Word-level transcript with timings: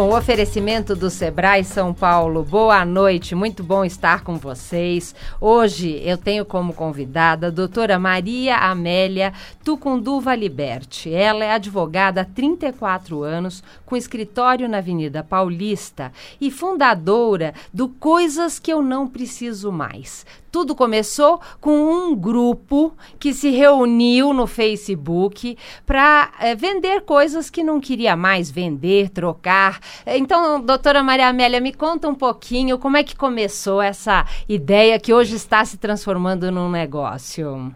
Com 0.00 0.08
o 0.08 0.16
oferecimento 0.16 0.96
do 0.96 1.10
Sebrae 1.10 1.62
São 1.62 1.92
Paulo, 1.92 2.42
boa 2.42 2.86
noite, 2.86 3.34
muito 3.34 3.62
bom 3.62 3.84
estar 3.84 4.24
com 4.24 4.38
vocês. 4.38 5.14
Hoje 5.38 6.00
eu 6.02 6.16
tenho 6.16 6.42
como 6.46 6.72
convidada 6.72 7.48
a 7.48 7.50
doutora 7.50 7.98
Maria 7.98 8.56
Amélia 8.56 9.34
Tucunduva 9.62 10.34
Liberti. 10.34 11.12
Ela 11.12 11.44
é 11.44 11.52
advogada 11.52 12.22
há 12.22 12.24
34 12.24 13.22
anos, 13.22 13.62
com 13.84 13.94
escritório 13.94 14.66
na 14.70 14.78
Avenida 14.78 15.22
Paulista 15.22 16.10
e 16.40 16.50
fundadora 16.50 17.52
do 17.70 17.86
Coisas 17.86 18.58
que 18.58 18.72
Eu 18.72 18.80
Não 18.80 19.06
Preciso 19.06 19.70
Mais. 19.70 20.24
Tudo 20.50 20.74
começou 20.74 21.40
com 21.60 21.70
um 21.70 22.14
grupo 22.14 22.92
que 23.18 23.32
se 23.32 23.50
reuniu 23.50 24.32
no 24.32 24.46
Facebook 24.46 25.56
para 25.86 26.32
é, 26.40 26.54
vender 26.54 27.02
coisas 27.02 27.48
que 27.48 27.62
não 27.62 27.80
queria 27.80 28.16
mais 28.16 28.50
vender, 28.50 29.10
trocar. 29.10 29.80
Então, 30.06 30.60
doutora 30.60 31.02
Maria 31.02 31.28
Amélia, 31.28 31.60
me 31.60 31.72
conta 31.72 32.08
um 32.08 32.14
pouquinho 32.14 32.78
como 32.78 32.96
é 32.96 33.04
que 33.04 33.14
começou 33.14 33.80
essa 33.80 34.26
ideia 34.48 34.98
que 34.98 35.14
hoje 35.14 35.36
está 35.36 35.64
se 35.64 35.78
transformando 35.78 36.50
num 36.50 36.70
negócio. 36.70 37.72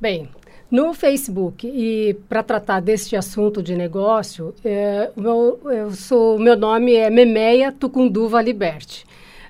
Bem, 0.00 0.28
no 0.72 0.94
Facebook, 0.94 1.66
e 1.66 2.14
para 2.30 2.42
tratar 2.42 2.80
deste 2.80 3.14
assunto 3.14 3.62
de 3.62 3.76
negócio, 3.76 4.54
é, 4.64 5.10
meu, 5.14 5.60
eu 5.66 5.90
sou, 5.90 6.38
meu 6.38 6.56
nome 6.56 6.94
é 6.94 7.10
Memeia 7.10 7.70
Tucunduva 7.70 8.40
Liberte. 8.40 9.04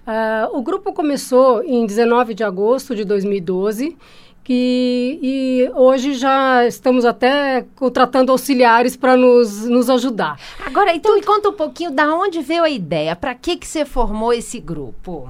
Uh, 0.07 0.59
o 0.59 0.63
grupo 0.63 0.93
começou 0.93 1.63
em 1.63 1.87
19 1.87 2.35
de 2.35 2.43
agosto 2.43 2.95
de 2.95 3.05
2012 3.05 3.97
que, 4.45 5.19
e 5.23 5.71
hoje 5.75 6.15
já 6.15 6.67
estamos 6.67 7.05
até 7.05 7.65
contratando 7.77 8.33
auxiliares 8.33 8.97
para 8.97 9.17
nos, 9.17 9.67
nos 9.67 9.89
ajudar. 9.89 10.39
Agora, 10.65 10.95
então 10.95 11.15
me 11.15 11.23
conta 11.23 11.49
um 11.49 11.53
pouquinho 11.53 11.91
da 11.91 12.13
onde 12.15 12.43
veio 12.43 12.65
a 12.65 12.71
ideia, 12.71 13.15
para 13.15 13.35
que, 13.35 13.57
que 13.57 13.67
você 13.67 13.85
formou 13.85 14.33
esse 14.33 14.59
grupo? 14.59 15.29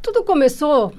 Tudo 0.00 0.24
começou 0.24 0.92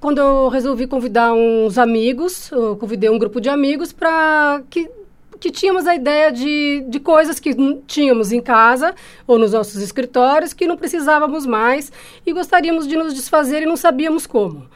quando 0.00 0.18
eu 0.18 0.48
resolvi 0.48 0.88
convidar 0.88 1.32
uns 1.32 1.78
amigos, 1.78 2.50
eu 2.50 2.76
convidei 2.76 3.08
um 3.08 3.18
grupo 3.18 3.40
de 3.40 3.48
amigos 3.48 3.92
para 3.92 4.60
que 4.68 4.90
que 5.40 5.50
tínhamos 5.50 5.86
a 5.86 5.94
ideia 5.94 6.30
de, 6.30 6.84
de 6.86 7.00
coisas 7.00 7.40
que 7.40 7.54
tínhamos 7.86 8.30
em 8.30 8.40
casa 8.40 8.94
ou 9.26 9.38
nos 9.38 9.52
nossos 9.52 9.80
escritórios 9.80 10.52
que 10.52 10.66
não 10.66 10.76
precisávamos 10.76 11.46
mais 11.46 11.90
e 12.26 12.32
gostaríamos 12.32 12.86
de 12.86 12.96
nos 12.96 13.14
desfazer 13.14 13.62
e 13.62 13.66
não 13.66 13.76
sabíamos 13.76 14.26
como. 14.26 14.68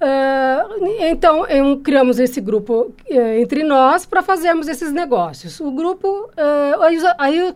Uh, 0.00 0.82
então, 1.00 1.46
eu, 1.46 1.76
criamos 1.80 2.18
esse 2.18 2.40
grupo 2.40 2.94
uh, 3.10 3.20
entre 3.38 3.62
nós 3.62 4.06
para 4.06 4.22
fazermos 4.22 4.66
esses 4.66 4.90
negócios. 4.90 5.60
O 5.60 5.70
grupo, 5.70 6.08
uh, 6.08 6.82
aí, 6.82 6.98
aí 7.18 7.54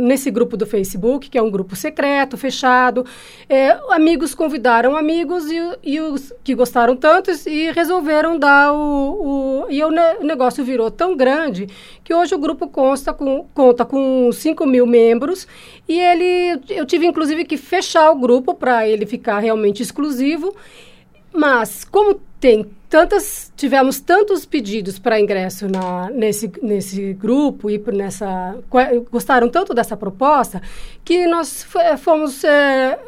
nesse 0.00 0.28
grupo 0.32 0.56
do 0.56 0.66
Facebook, 0.66 1.30
que 1.30 1.38
é 1.38 1.42
um 1.42 1.50
grupo 1.50 1.76
secreto, 1.76 2.36
fechado, 2.36 3.06
eh, 3.48 3.78
amigos 3.90 4.34
convidaram 4.34 4.96
amigos 4.96 5.48
e, 5.48 5.58
e, 5.84 6.00
os 6.00 6.32
que 6.42 6.54
gostaram 6.54 6.96
tanto 6.96 7.30
e 7.48 7.70
resolveram 7.70 8.36
dar 8.36 8.72
o. 8.72 9.62
o 9.62 9.66
e 9.70 9.82
o, 9.84 9.90
ne, 9.90 10.16
o, 10.20 10.24
negócio 10.24 10.64
virou 10.64 10.90
tão 10.90 11.16
grande 11.16 11.68
que 12.02 12.12
hoje 12.12 12.34
o 12.34 12.38
grupo 12.38 12.66
consta 12.68 13.12
com, 13.12 13.46
conta 13.54 13.84
com 13.84 14.30
5 14.32 14.66
mil 14.66 14.86
membros 14.86 15.46
e 15.88 15.98
ele. 15.98 16.60
Eu 16.68 16.84
tive 16.84 17.06
inclusive 17.06 17.44
que 17.44 17.56
fechar 17.56 18.10
o 18.10 18.16
grupo 18.16 18.54
para 18.54 18.88
ele 18.88 19.06
ficar 19.06 19.38
realmente 19.38 19.82
exclusivo. 19.82 20.54
Mas, 21.36 21.84
como 21.84 22.14
tem 22.40 22.64
tantas, 22.88 23.52
tivemos 23.54 24.00
tantos 24.00 24.46
pedidos 24.46 24.98
para 24.98 25.20
ingresso 25.20 25.68
na, 25.68 26.08
nesse, 26.10 26.50
nesse 26.62 27.12
grupo 27.12 27.68
e 27.68 27.78
nessa, 27.92 28.56
gostaram 29.10 29.48
tanto 29.48 29.74
dessa 29.74 29.96
proposta 29.98 30.62
que 31.04 31.26
nós 31.26 31.66
fomos, 31.98 32.42
é, 32.42 32.98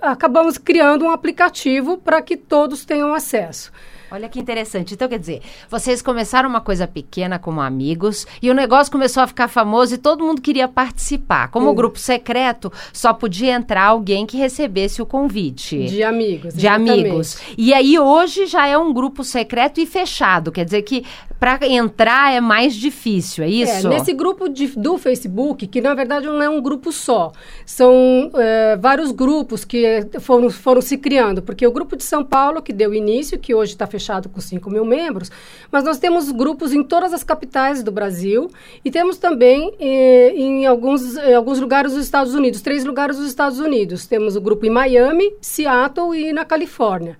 acabamos 0.00 0.56
criando 0.56 1.04
um 1.04 1.10
aplicativo 1.10 1.98
para 1.98 2.22
que 2.22 2.36
todos 2.36 2.84
tenham 2.84 3.12
acesso. 3.12 3.72
Olha 4.14 4.28
que 4.28 4.38
interessante. 4.38 4.94
Então, 4.94 5.08
quer 5.08 5.18
dizer, 5.18 5.42
vocês 5.68 6.00
começaram 6.00 6.48
uma 6.48 6.60
coisa 6.60 6.86
pequena 6.86 7.36
como 7.36 7.60
amigos 7.60 8.24
e 8.40 8.48
o 8.48 8.54
negócio 8.54 8.92
começou 8.92 9.24
a 9.24 9.26
ficar 9.26 9.48
famoso 9.48 9.96
e 9.96 9.98
todo 9.98 10.22
mundo 10.22 10.40
queria 10.40 10.68
participar. 10.68 11.48
Como 11.48 11.68
o 11.68 11.74
grupo 11.74 11.98
secreto, 11.98 12.72
só 12.92 13.12
podia 13.12 13.52
entrar 13.54 13.86
alguém 13.86 14.24
que 14.24 14.36
recebesse 14.36 15.02
o 15.02 15.06
convite. 15.06 15.86
De 15.86 16.04
amigos. 16.04 16.54
De 16.54 16.60
exatamente. 16.60 17.08
amigos. 17.08 17.38
E 17.58 17.74
aí, 17.74 17.98
hoje 17.98 18.46
já 18.46 18.68
é 18.68 18.78
um 18.78 18.92
grupo 18.92 19.24
secreto 19.24 19.80
e 19.80 19.86
fechado. 19.86 20.52
Quer 20.52 20.64
dizer 20.64 20.82
que 20.82 21.04
para 21.44 21.66
entrar 21.66 22.32
é 22.32 22.40
mais 22.40 22.74
difícil, 22.74 23.44
é 23.44 23.48
isso? 23.48 23.86
É, 23.86 23.90
nesse 23.90 24.14
grupo 24.14 24.48
de, 24.48 24.68
do 24.68 24.96
Facebook, 24.96 25.66
que 25.66 25.80
na 25.80 25.92
verdade 25.92 26.26
não 26.26 26.42
é 26.42 26.48
um 26.48 26.58
grupo 26.58 26.90
só, 26.90 27.32
são 27.66 28.30
é, 28.34 28.76
vários 28.76 29.12
grupos 29.12 29.62
que 29.62 30.06
foram, 30.20 30.48
foram 30.48 30.80
se 30.80 30.96
criando, 30.96 31.42
porque 31.42 31.66
o 31.66 31.70
grupo 31.70 31.96
de 31.96 32.04
São 32.04 32.24
Paulo, 32.24 32.62
que 32.62 32.72
deu 32.72 32.94
início, 32.94 33.38
que 33.38 33.54
hoje 33.54 33.72
está 33.72 33.86
fechado, 33.86 34.03
fechado 34.04 34.28
com 34.28 34.40
5 34.40 34.70
mil 34.70 34.84
membros, 34.84 35.30
mas 35.72 35.82
nós 35.82 35.98
temos 35.98 36.30
grupos 36.30 36.74
em 36.74 36.82
todas 36.82 37.14
as 37.14 37.24
capitais 37.24 37.82
do 37.82 37.90
Brasil 37.90 38.50
e 38.84 38.90
temos 38.90 39.16
também 39.16 39.74
eh, 39.80 40.34
em, 40.36 40.66
alguns, 40.66 41.16
alguns 41.16 41.58
lugares 41.58 41.92
dos 41.92 42.04
Estados 42.04 42.34
Unidos, 42.34 42.60
três 42.60 42.84
lugares 42.84 43.16
dos 43.16 43.26
Estados 43.26 43.58
Unidos. 43.58 44.06
Temos 44.06 44.36
o 44.36 44.40
grupo 44.40 44.66
em 44.66 44.70
Miami, 44.70 45.34
Seattle 45.40 46.14
e 46.14 46.32
na 46.32 46.44
Califórnia. 46.44 47.16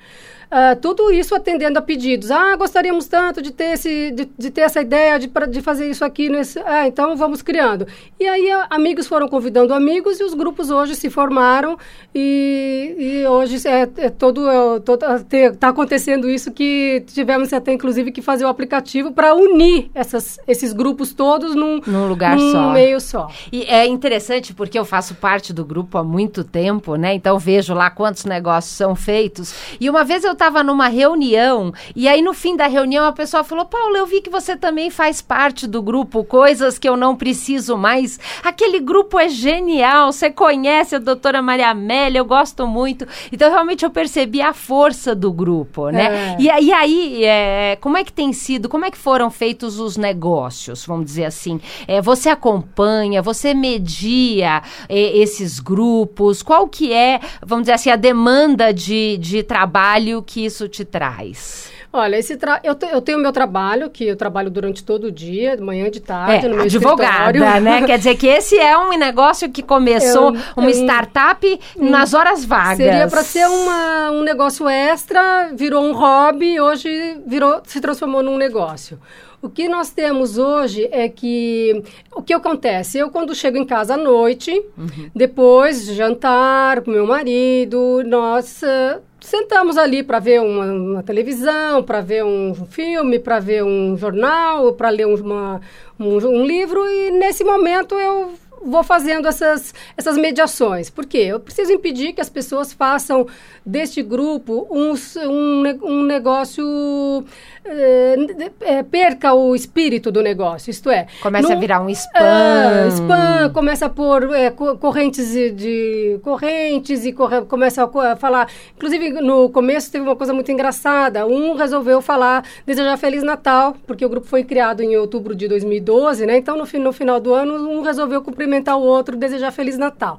Uh, 0.54 0.78
tudo 0.80 1.10
isso 1.10 1.34
atendendo 1.34 1.80
a 1.80 1.82
pedidos. 1.82 2.30
Ah, 2.30 2.54
gostaríamos 2.54 3.08
tanto 3.08 3.42
de 3.42 3.50
ter, 3.50 3.72
esse, 3.72 4.12
de, 4.12 4.30
de 4.38 4.50
ter 4.52 4.60
essa 4.60 4.80
ideia 4.80 5.18
de, 5.18 5.28
de 5.50 5.60
fazer 5.60 5.90
isso 5.90 6.04
aqui. 6.04 6.28
Nesse... 6.28 6.60
Ah, 6.60 6.86
então 6.86 7.16
vamos 7.16 7.42
criando. 7.42 7.88
E 8.20 8.24
aí 8.24 8.48
a, 8.52 8.68
amigos 8.70 9.08
foram 9.08 9.26
convidando 9.26 9.74
amigos 9.74 10.20
e 10.20 10.22
os 10.22 10.32
grupos 10.32 10.70
hoje 10.70 10.94
se 10.94 11.10
formaram 11.10 11.76
e, 12.14 12.94
e 12.96 13.26
hoje 13.26 13.66
é, 13.66 13.88
é 13.96 14.10
todo 14.10 14.44
está 14.76 15.68
acontecendo 15.68 16.30
isso 16.30 16.52
que 16.52 17.02
tivemos 17.08 17.52
até 17.52 17.72
inclusive 17.72 18.12
que 18.12 18.22
fazer 18.22 18.44
o 18.44 18.48
aplicativo 18.48 19.10
para 19.10 19.34
unir 19.34 19.90
essas, 19.92 20.38
esses 20.46 20.72
grupos 20.72 21.12
todos 21.12 21.56
num, 21.56 21.80
num 21.84 22.06
lugar 22.06 22.36
num 22.36 22.52
só. 22.52 22.70
meio 22.70 23.00
só. 23.00 23.28
E 23.50 23.64
é 23.64 23.86
interessante 23.86 24.54
porque 24.54 24.78
eu 24.78 24.84
faço 24.84 25.16
parte 25.16 25.52
do 25.52 25.64
grupo 25.64 25.98
há 25.98 26.04
muito 26.04 26.44
tempo, 26.44 26.94
né? 26.94 27.12
Então 27.14 27.40
vejo 27.40 27.74
lá 27.74 27.90
quantos 27.90 28.24
negócios 28.24 28.76
são 28.76 28.94
feitos. 28.94 29.52
E 29.80 29.90
uma 29.90 30.04
vez 30.04 30.22
eu 30.22 30.36
estava 30.44 30.62
numa 30.62 30.88
reunião 30.88 31.72
e 31.96 32.06
aí 32.06 32.20
no 32.20 32.34
fim 32.34 32.54
da 32.54 32.66
reunião 32.66 33.06
a 33.06 33.12
pessoa 33.12 33.42
falou: 33.42 33.64
Paulo, 33.64 33.96
eu 33.96 34.06
vi 34.06 34.20
que 34.20 34.28
você 34.28 34.56
também 34.56 34.90
faz 34.90 35.22
parte 35.22 35.66
do 35.66 35.82
grupo 35.82 36.22
Coisas 36.24 36.78
que 36.78 36.88
eu 36.88 36.96
não 36.96 37.16
preciso 37.16 37.76
mais. 37.76 38.18
Aquele 38.42 38.80
grupo 38.80 39.18
é 39.18 39.28
genial. 39.28 40.12
Você 40.12 40.30
conhece 40.30 40.96
a 40.96 40.98
doutora 40.98 41.40
Maria 41.40 41.68
Amélia, 41.68 42.18
eu 42.18 42.24
gosto 42.24 42.66
muito. 42.66 43.06
Então 43.32 43.50
realmente 43.50 43.84
eu 43.84 43.90
percebi 43.90 44.42
a 44.42 44.52
força 44.52 45.14
do 45.14 45.32
grupo, 45.32 45.88
né? 45.90 46.34
É. 46.34 46.36
E, 46.38 46.64
e, 46.64 46.72
aí, 46.72 47.24
é, 47.24 47.78
como 47.80 47.96
é 47.96 48.04
que 48.04 48.12
tem 48.12 48.32
sido? 48.32 48.68
Como 48.68 48.84
é 48.84 48.90
que 48.90 48.98
foram 48.98 49.30
feitos 49.30 49.78
os 49.78 49.96
negócios? 49.96 50.84
Vamos 50.84 51.06
dizer 51.06 51.24
assim. 51.24 51.60
É, 51.86 52.02
você 52.02 52.28
acompanha, 52.28 53.22
você 53.22 53.54
media 53.54 54.62
é, 54.88 55.16
esses 55.18 55.60
grupos? 55.60 56.42
Qual 56.42 56.68
que 56.68 56.92
é, 56.92 57.20
vamos 57.44 57.64
dizer 57.64 57.74
assim, 57.74 57.90
a 57.90 57.96
demanda 57.96 58.72
de, 58.72 59.16
de 59.18 59.42
trabalho 59.42 60.22
que 60.24 60.44
isso 60.44 60.68
te 60.68 60.84
traz? 60.84 61.70
Olha, 61.92 62.16
esse 62.16 62.36
tra... 62.36 62.60
eu, 62.64 62.74
te, 62.74 62.86
eu 62.86 63.00
tenho 63.00 63.18
meu 63.20 63.30
trabalho, 63.30 63.88
que 63.88 64.04
eu 64.04 64.16
trabalho 64.16 64.50
durante 64.50 64.82
todo 64.82 65.04
o 65.04 65.12
dia, 65.12 65.56
de 65.56 65.62
manhã, 65.62 65.88
de 65.88 66.00
tarde, 66.00 66.46
é, 66.46 66.48
no 66.48 66.56
meu 66.56 66.64
advogada, 66.64 67.38
escritório. 67.38 67.60
né? 67.62 67.86
Quer 67.86 67.98
dizer 67.98 68.16
que 68.16 68.26
esse 68.26 68.58
é 68.58 68.76
um 68.76 68.98
negócio 68.98 69.48
que 69.48 69.62
começou, 69.62 70.34
é 70.34 70.40
uma 70.56 70.70
startup 70.72 71.60
um, 71.76 71.90
nas 71.90 72.12
horas 72.12 72.44
vagas. 72.44 72.78
Seria 72.78 73.06
para 73.06 73.22
ser 73.22 73.46
uma, 73.46 74.10
um 74.10 74.24
negócio 74.24 74.68
extra, 74.68 75.52
virou 75.54 75.84
um 75.84 75.92
hobby, 75.92 76.60
hoje 76.60 77.20
virou, 77.24 77.62
se 77.64 77.80
transformou 77.80 78.24
num 78.24 78.36
negócio. 78.36 78.98
O 79.44 79.50
que 79.50 79.68
nós 79.68 79.90
temos 79.90 80.38
hoje 80.38 80.88
é 80.90 81.06
que 81.06 81.82
o 82.16 82.22
que 82.22 82.32
acontece? 82.32 82.96
Eu 82.96 83.10
quando 83.10 83.34
chego 83.34 83.58
em 83.58 83.64
casa 83.66 83.92
à 83.92 83.96
noite, 83.98 84.50
uhum. 84.50 85.10
depois 85.14 85.84
de 85.84 85.92
jantar 85.92 86.80
com 86.80 86.90
meu 86.90 87.06
marido, 87.06 88.02
nós 88.06 88.62
uh, 88.62 89.02
sentamos 89.20 89.76
ali 89.76 90.02
para 90.02 90.18
ver 90.18 90.40
uma, 90.40 90.72
uma 90.72 91.02
televisão, 91.02 91.82
para 91.82 92.00
ver 92.00 92.24
um 92.24 92.54
filme, 92.54 93.18
para 93.18 93.38
ver 93.38 93.62
um 93.62 93.98
jornal, 93.98 94.72
para 94.72 94.88
ler 94.88 95.06
uma, 95.06 95.60
um, 96.00 96.16
um 96.16 96.46
livro 96.46 96.80
e 96.88 97.10
nesse 97.10 97.44
momento 97.44 97.96
eu 97.96 98.32
vou 98.64 98.82
fazendo 98.82 99.28
essas, 99.28 99.74
essas 99.96 100.16
mediações. 100.16 100.90
Por 100.90 101.04
quê? 101.04 101.18
Eu 101.18 101.40
preciso 101.40 101.72
impedir 101.72 102.12
que 102.12 102.20
as 102.20 102.28
pessoas 102.28 102.72
façam 102.72 103.26
deste 103.64 104.02
grupo 104.02 104.66
um, 104.70 104.94
um, 105.28 105.62
um 105.82 106.02
negócio. 106.02 107.24
É, 107.66 108.16
é, 108.60 108.82
perca 108.82 109.32
o 109.32 109.54
espírito 109.54 110.12
do 110.12 110.22
negócio, 110.22 110.70
isto 110.70 110.90
é. 110.90 111.06
Começa 111.22 111.52
a 111.54 111.56
virar 111.56 111.80
um 111.80 111.88
spam. 111.88 112.20
É, 112.20 112.88
spam, 112.88 113.50
começa 113.54 113.86
a 113.86 113.88
pôr 113.88 114.34
é, 114.34 114.50
correntes 114.50 115.32
de, 115.32 115.50
de, 115.50 116.18
correntes 116.22 117.06
e 117.06 117.12
corre, 117.12 117.42
começa 117.42 117.84
a 117.84 118.16
falar. 118.16 118.50
Inclusive, 118.76 119.12
no 119.12 119.48
começo 119.48 119.90
teve 119.90 120.04
uma 120.04 120.14
coisa 120.14 120.34
muito 120.34 120.52
engraçada. 120.52 121.26
Um 121.26 121.54
resolveu 121.54 122.02
falar, 122.02 122.44
desejar 122.66 122.98
Feliz 122.98 123.22
Natal, 123.22 123.74
porque 123.86 124.04
o 124.04 124.10
grupo 124.10 124.26
foi 124.26 124.44
criado 124.44 124.82
em 124.82 124.96
outubro 124.96 125.34
de 125.34 125.48
2012, 125.48 126.26
né? 126.26 126.36
Então, 126.36 126.58
no, 126.58 126.64
no 126.80 126.92
final 126.92 127.18
do 127.18 127.32
ano, 127.32 127.54
um 127.70 127.80
resolveu 127.80 128.20
cumprimentar 128.20 128.53
o 128.76 128.80
outro, 128.80 129.16
desejar 129.16 129.50
Feliz 129.50 129.78
Natal. 129.78 130.18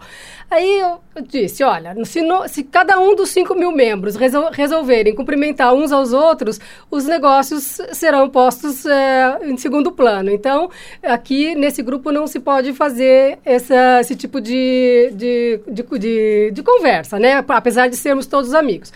Aí 0.49 0.79
eu, 0.79 0.99
eu 1.15 1.21
disse: 1.21 1.63
olha, 1.63 1.95
se, 2.05 2.21
no, 2.21 2.47
se 2.47 2.63
cada 2.63 2.99
um 2.99 3.15
dos 3.15 3.29
5 3.29 3.55
mil 3.55 3.71
membros 3.71 4.15
resol, 4.15 4.49
resolverem 4.51 5.15
cumprimentar 5.15 5.73
uns 5.73 5.91
aos 5.91 6.13
outros, 6.13 6.59
os 6.89 7.05
negócios 7.05 7.79
serão 7.93 8.29
postos 8.29 8.85
é, 8.85 9.39
em 9.43 9.57
segundo 9.57 9.91
plano. 9.91 10.29
Então, 10.29 10.69
aqui 11.03 11.55
nesse 11.55 11.81
grupo 11.81 12.11
não 12.11 12.27
se 12.27 12.39
pode 12.39 12.73
fazer 12.73 13.39
essa, 13.43 13.99
esse 14.01 14.15
tipo 14.15 14.39
de, 14.39 15.11
de, 15.13 15.59
de, 15.67 15.83
de, 15.99 16.51
de 16.51 16.63
conversa, 16.63 17.19
né? 17.19 17.43
Apesar 17.47 17.87
de 17.87 17.95
sermos 17.95 18.27
todos 18.27 18.53
amigos. 18.53 18.91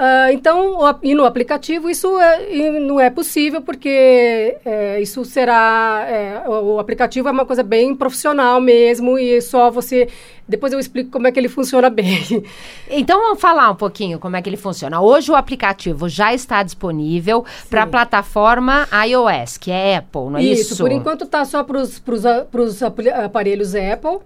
Uh, 0.00 0.32
então, 0.32 0.78
e 1.02 1.14
no 1.14 1.26
aplicativo 1.26 1.90
isso 1.90 2.18
é, 2.18 2.80
não 2.80 2.98
é 2.98 3.10
possível, 3.10 3.60
porque 3.60 4.56
é, 4.64 4.98
isso 4.98 5.22
será. 5.26 6.06
É, 6.08 6.42
o, 6.48 6.76
o, 6.76 6.78
aplicativo 6.78 7.28
é 7.28 7.30
uma 7.30 7.44
coisa 7.44 7.62
bem 7.62 7.94
profissional 7.94 8.62
mesmo, 8.62 9.18
e 9.18 9.42
só 9.42 9.70
você. 9.70 10.08
Depois 10.48 10.72
eu 10.72 10.80
explico 10.80 11.10
como 11.10 11.26
é 11.26 11.32
que 11.32 11.38
ele 11.38 11.50
funciona 11.50 11.90
bem. 11.92 12.42
Então, 12.88 13.20
vamos 13.20 13.42
falar 13.42 13.70
um 13.70 13.76
pouquinho 13.76 14.18
como 14.18 14.36
é 14.36 14.40
que 14.40 14.48
ele 14.48 14.56
funciona. 14.56 15.02
Hoje 15.02 15.30
o 15.30 15.36
aplicativo 15.36 16.08
já 16.08 16.32
está 16.32 16.62
disponível 16.62 17.44
para 17.68 17.82
a 17.82 17.86
plataforma 17.86 18.88
iOS, 19.06 19.58
que 19.58 19.70
é 19.70 19.98
Apple, 19.98 20.30
não 20.30 20.38
é 20.38 20.44
isso? 20.44 20.72
Isso, 20.72 20.82
por 20.82 20.90
enquanto 20.90 21.24
está 21.24 21.44
só 21.44 21.62
para 21.62 21.78
os 21.78 22.82
aparelhos 23.22 23.74
Apple. 23.74 24.20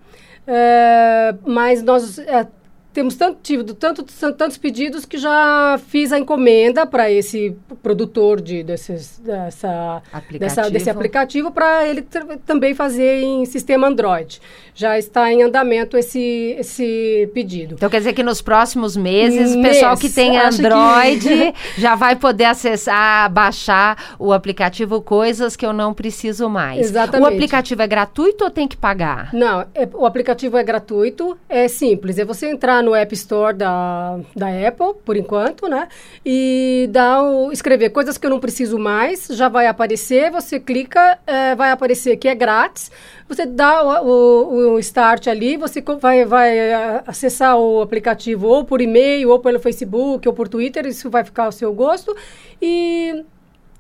É, 0.47 1.35
mas 1.45 1.83
nós 1.83 2.19
é, 2.19 2.47
temos 2.95 3.17
tanto, 3.17 3.41
tido 3.43 3.75
tanto, 3.75 4.05
tantos 4.05 4.57
pedidos 4.57 5.05
que 5.05 5.19
já 5.19 5.79
fiz 5.89 6.13
a 6.13 6.19
encomenda 6.19 6.87
para 6.87 7.11
esse 7.11 7.55
produtor 7.83 8.41
de, 8.41 8.63
desses, 8.63 9.19
dessa, 9.19 10.01
aplicativo. 10.13 10.39
Dessa, 10.39 10.71
desse 10.71 10.89
aplicativo 10.89 11.51
para 11.51 11.87
ele 11.89 12.07
também 12.47 12.73
fazer 12.73 13.21
em 13.21 13.45
sistema 13.47 13.89
Android. 13.89 14.41
Já 14.77 14.97
está 14.97 15.33
em 15.33 15.43
andamento 15.43 15.97
esse, 15.97 16.55
esse 16.57 17.29
pedido. 17.35 17.75
Então 17.75 17.91
quer 17.91 17.99
dizer 17.99 18.13
que 18.13 18.23
nos 18.23 18.41
próximos 18.41 18.97
meses, 18.97 19.57
o 19.57 19.63
pessoal 19.63 19.97
que 19.97 20.09
tem 20.09 20.39
Android 20.39 21.29
que... 21.29 21.55
já 21.81 21.97
vai 21.97 22.15
poder 22.15 22.45
acessar, 22.45 23.29
baixar 23.31 24.15
o 24.19 24.33
aplicativo 24.33 25.03
Coisas 25.03 25.57
que 25.57 25.67
eu 25.67 25.73
não 25.73 25.93
preciso 25.93 26.49
mais. 26.49 26.87
Exatamente. 26.87 27.29
O 27.29 27.35
aplicativo 27.35 27.83
é 27.83 27.87
gratuito 27.89 28.45
ou 28.45 28.51
tem 28.51 28.69
que 28.69 28.77
pagar? 28.77 29.35
Não, 29.35 29.67
é, 29.75 29.89
o 29.93 30.07
aplicativo 30.07 30.57
é 30.57 30.63
gratuito, 30.63 31.37
é 31.49 31.67
simples. 31.67 32.19
É 32.19 32.25
você 32.25 32.49
entrar 32.49 32.84
no 32.85 32.95
App 32.95 33.13
Store 33.15 33.57
da, 33.57 34.19
da 34.37 34.47
Apple, 34.69 34.95
por 35.05 35.17
enquanto, 35.17 35.69
né? 35.69 35.89
E 36.25 36.89
dá 36.93 37.23
o, 37.23 37.51
escrever 37.51 37.91
coisas 37.91 38.17
que 38.17 38.27
eu 38.27 38.31
não 38.31 38.39
preciso 38.39 38.79
mais, 38.79 39.27
já 39.29 39.49
vai 39.49 39.67
aparecer, 39.67 40.31
você 40.31 40.61
clica, 40.61 41.19
é, 41.27 41.55
vai 41.55 41.71
aparecer 41.71 42.17
que 42.17 42.29
é 42.29 42.35
grátis, 42.35 42.91
você 43.29 43.47
dá 43.47 44.03
o, 44.03 44.07
o, 44.07 44.75
o, 44.75 44.79
start 44.79 45.27
ali, 45.27 45.57
você 45.57 45.83
vai, 46.01 46.25
vai 46.25 46.59
é, 46.59 47.03
acessar 47.07 47.57
o 47.57 47.81
aplicativo 47.81 48.47
ou 48.47 48.65
por 48.65 48.81
e-mail, 48.81 49.31
ou 49.31 49.39
pelo 49.39 49.59
Facebook, 49.59 50.29
ou 50.29 50.35
por 50.35 50.49
Twitter, 50.49 50.87
isso 50.87 51.09
vai 51.11 51.25
ficar 51.25 51.47
ao 51.47 51.53
seu 51.53 51.73
gosto, 51.73 52.15
e 52.61 53.25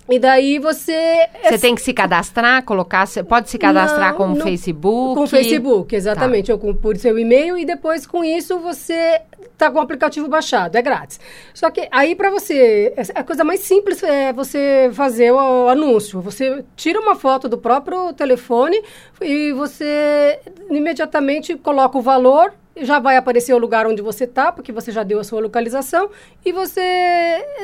e 0.08 0.18
daí 0.18 0.58
você. 0.58 1.26
Você 1.42 1.58
tem 1.58 1.74
que 1.74 1.80
se 1.80 1.94
cadastrar, 1.94 2.62
colocar. 2.64 3.06
Pode 3.26 3.48
se 3.48 3.58
cadastrar 3.58 4.10
não, 4.10 4.18
com 4.18 4.32
o 4.32 4.36
Facebook? 4.36 5.14
Com 5.14 5.24
o 5.24 5.26
Facebook, 5.26 5.96
exatamente. 5.96 6.48
Tá. 6.48 6.58
Ou 6.62 6.74
por 6.74 6.96
seu 6.96 7.18
e-mail, 7.18 7.56
e 7.56 7.64
depois 7.64 8.06
com 8.06 8.22
isso 8.22 8.58
você 8.58 9.22
tá 9.56 9.70
com 9.70 9.78
o 9.78 9.80
aplicativo 9.80 10.28
baixado, 10.28 10.76
é 10.76 10.82
grátis. 10.82 11.18
Só 11.54 11.70
que 11.70 11.88
aí 11.90 12.14
para 12.14 12.30
você. 12.30 12.92
A 13.14 13.24
coisa 13.24 13.44
mais 13.44 13.60
simples 13.60 14.02
é 14.02 14.32
você 14.32 14.90
fazer 14.92 15.32
o, 15.32 15.36
o 15.36 15.68
anúncio. 15.68 16.20
Você 16.20 16.64
tira 16.76 17.00
uma 17.00 17.16
foto 17.16 17.48
do 17.48 17.56
próprio 17.56 18.12
telefone 18.12 18.82
e 19.22 19.52
você 19.52 20.38
imediatamente 20.70 21.56
coloca 21.56 21.96
o 21.96 22.02
valor 22.02 22.52
já 22.76 22.98
vai 22.98 23.16
aparecer 23.16 23.54
o 23.54 23.58
lugar 23.58 23.86
onde 23.86 24.02
você 24.02 24.24
está, 24.24 24.50
porque 24.50 24.72
você 24.72 24.90
já 24.90 25.02
deu 25.02 25.20
a 25.20 25.24
sua 25.24 25.40
localização 25.40 26.10
e 26.44 26.52
você 26.52 26.82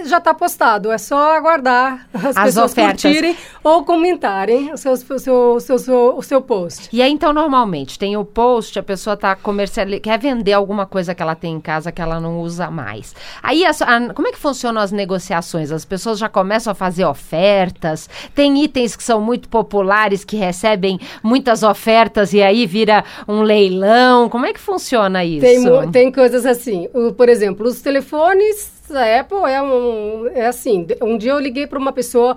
já 0.07 0.19
está 0.19 0.33
postado. 0.33 0.93
É 0.93 0.99
só 0.99 1.37
aguardar 1.37 2.09
as, 2.15 2.37
as 2.37 2.45
pessoas 2.45 2.73
ofertas. 2.73 3.03
curtirem 3.03 3.37
ou 3.65 3.85
comentarem 3.85 4.73
o 4.73 4.77
seu, 4.77 4.93
o, 4.93 4.97
seu, 4.97 5.55
o, 5.55 5.61
seu, 5.61 6.17
o 6.17 6.23
seu 6.23 6.43
post. 6.43 6.89
E 6.93 7.03
aí, 7.03 7.11
então, 7.11 7.33
normalmente, 7.33 7.99
tem 7.99 8.17
o 8.17 8.25
post, 8.25 8.79
a 8.79 8.83
pessoa 8.83 9.17
tá 9.17 9.35
comercial, 9.35 9.87
quer 10.01 10.19
vender 10.19 10.53
alguma 10.53 10.87
coisa 10.87 11.15
que 11.15 11.23
ela 11.23 11.35
tem 11.35 11.55
em 11.55 11.61
casa 11.61 11.91
que 11.91 12.01
ela 12.01 12.21
não 12.21 12.41
usa 12.41 12.71
mais. 12.71 13.15
Aí, 13.43 13.65
a, 13.65 13.71
a, 13.71 14.15
como 14.15 14.29
é 14.29 14.33
que 14.33 14.39
funcionam 14.39 14.81
as 14.81 14.93
negociações? 14.93 15.73
As 15.73 15.85
pessoas 15.85 16.19
já 16.19 16.29
começam 16.29 16.71
a 16.71 16.75
fazer 16.75 17.05
ofertas, 17.05 18.09
tem 18.35 18.63
itens 18.63 18.95
que 18.95 19.03
são 19.03 19.21
muito 19.21 19.49
populares, 19.49 20.25
que 20.25 20.37
recebem 20.37 21.01
muitas 21.23 21.63
ofertas 21.63 22.33
e 22.33 22.43
aí 22.43 22.67
vira 22.67 23.05
um 23.27 23.43
leilão. 23.43 24.29
Como 24.29 24.47
é 24.47 24.53
que 24.53 24.61
funciona? 24.61 25.00
Funciona 25.09 25.25
isso? 25.25 25.41
Tem, 25.41 25.91
tem 25.91 26.13
coisas 26.13 26.45
assim. 26.45 26.89
Por 27.17 27.29
exemplo, 27.29 27.67
os 27.67 27.81
telefones 27.81 28.81
da 28.89 29.21
Apple 29.21 29.39
é, 29.49 29.63
um, 29.63 30.27
é 30.35 30.47
assim. 30.47 30.87
Um 31.01 31.17
dia 31.17 31.33
eu 31.33 31.39
liguei 31.39 31.67
para 31.67 31.79
uma 31.79 31.93
pessoa, 31.93 32.37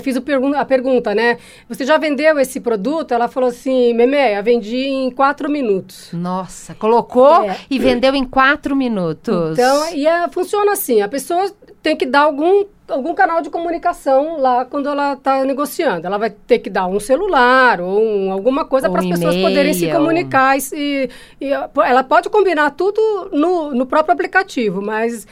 fiz 0.00 0.16
a 0.16 0.64
pergunta, 0.64 1.14
né? 1.14 1.38
Você 1.68 1.84
já 1.84 1.98
vendeu 1.98 2.38
esse 2.38 2.60
produto? 2.60 3.12
Ela 3.12 3.28
falou 3.28 3.48
assim, 3.48 3.92
Memeia, 3.94 4.42
vendi 4.42 4.76
em 4.76 5.10
quatro 5.10 5.50
minutos. 5.50 6.10
Nossa, 6.12 6.74
colocou 6.74 7.42
é. 7.42 7.56
e 7.70 7.78
vendeu 7.78 8.14
em 8.14 8.24
quatro 8.24 8.76
minutos. 8.76 9.52
Então, 9.52 9.94
e 9.94 10.06
é, 10.06 10.28
funciona 10.28 10.72
assim. 10.72 11.00
A 11.00 11.08
pessoa 11.08 11.50
tem 11.82 11.96
que 11.96 12.06
dar 12.06 12.20
algum 12.20 12.64
algum 12.88 13.14
canal 13.14 13.42
de 13.42 13.50
comunicação 13.50 14.38
lá 14.38 14.64
quando 14.64 14.88
ela 14.88 15.14
está 15.14 15.44
negociando. 15.44 16.06
Ela 16.06 16.18
vai 16.18 16.30
ter 16.30 16.58
que 16.58 16.70
dar 16.70 16.86
um 16.86 17.00
celular 17.00 17.80
ou 17.80 18.00
um, 18.00 18.32
alguma 18.32 18.64
coisa 18.64 18.88
para 18.88 19.00
as 19.00 19.06
pessoas 19.06 19.36
poderem 19.36 19.74
se 19.74 19.90
comunicar. 19.90 20.56
E, 20.58 21.10
e, 21.40 21.50
ela 21.50 22.04
pode 22.04 22.28
combinar 22.28 22.70
tudo 22.70 23.30
no, 23.32 23.74
no 23.74 23.86
próprio 23.86 24.14
aplicativo, 24.14 24.80
mas 24.80 25.26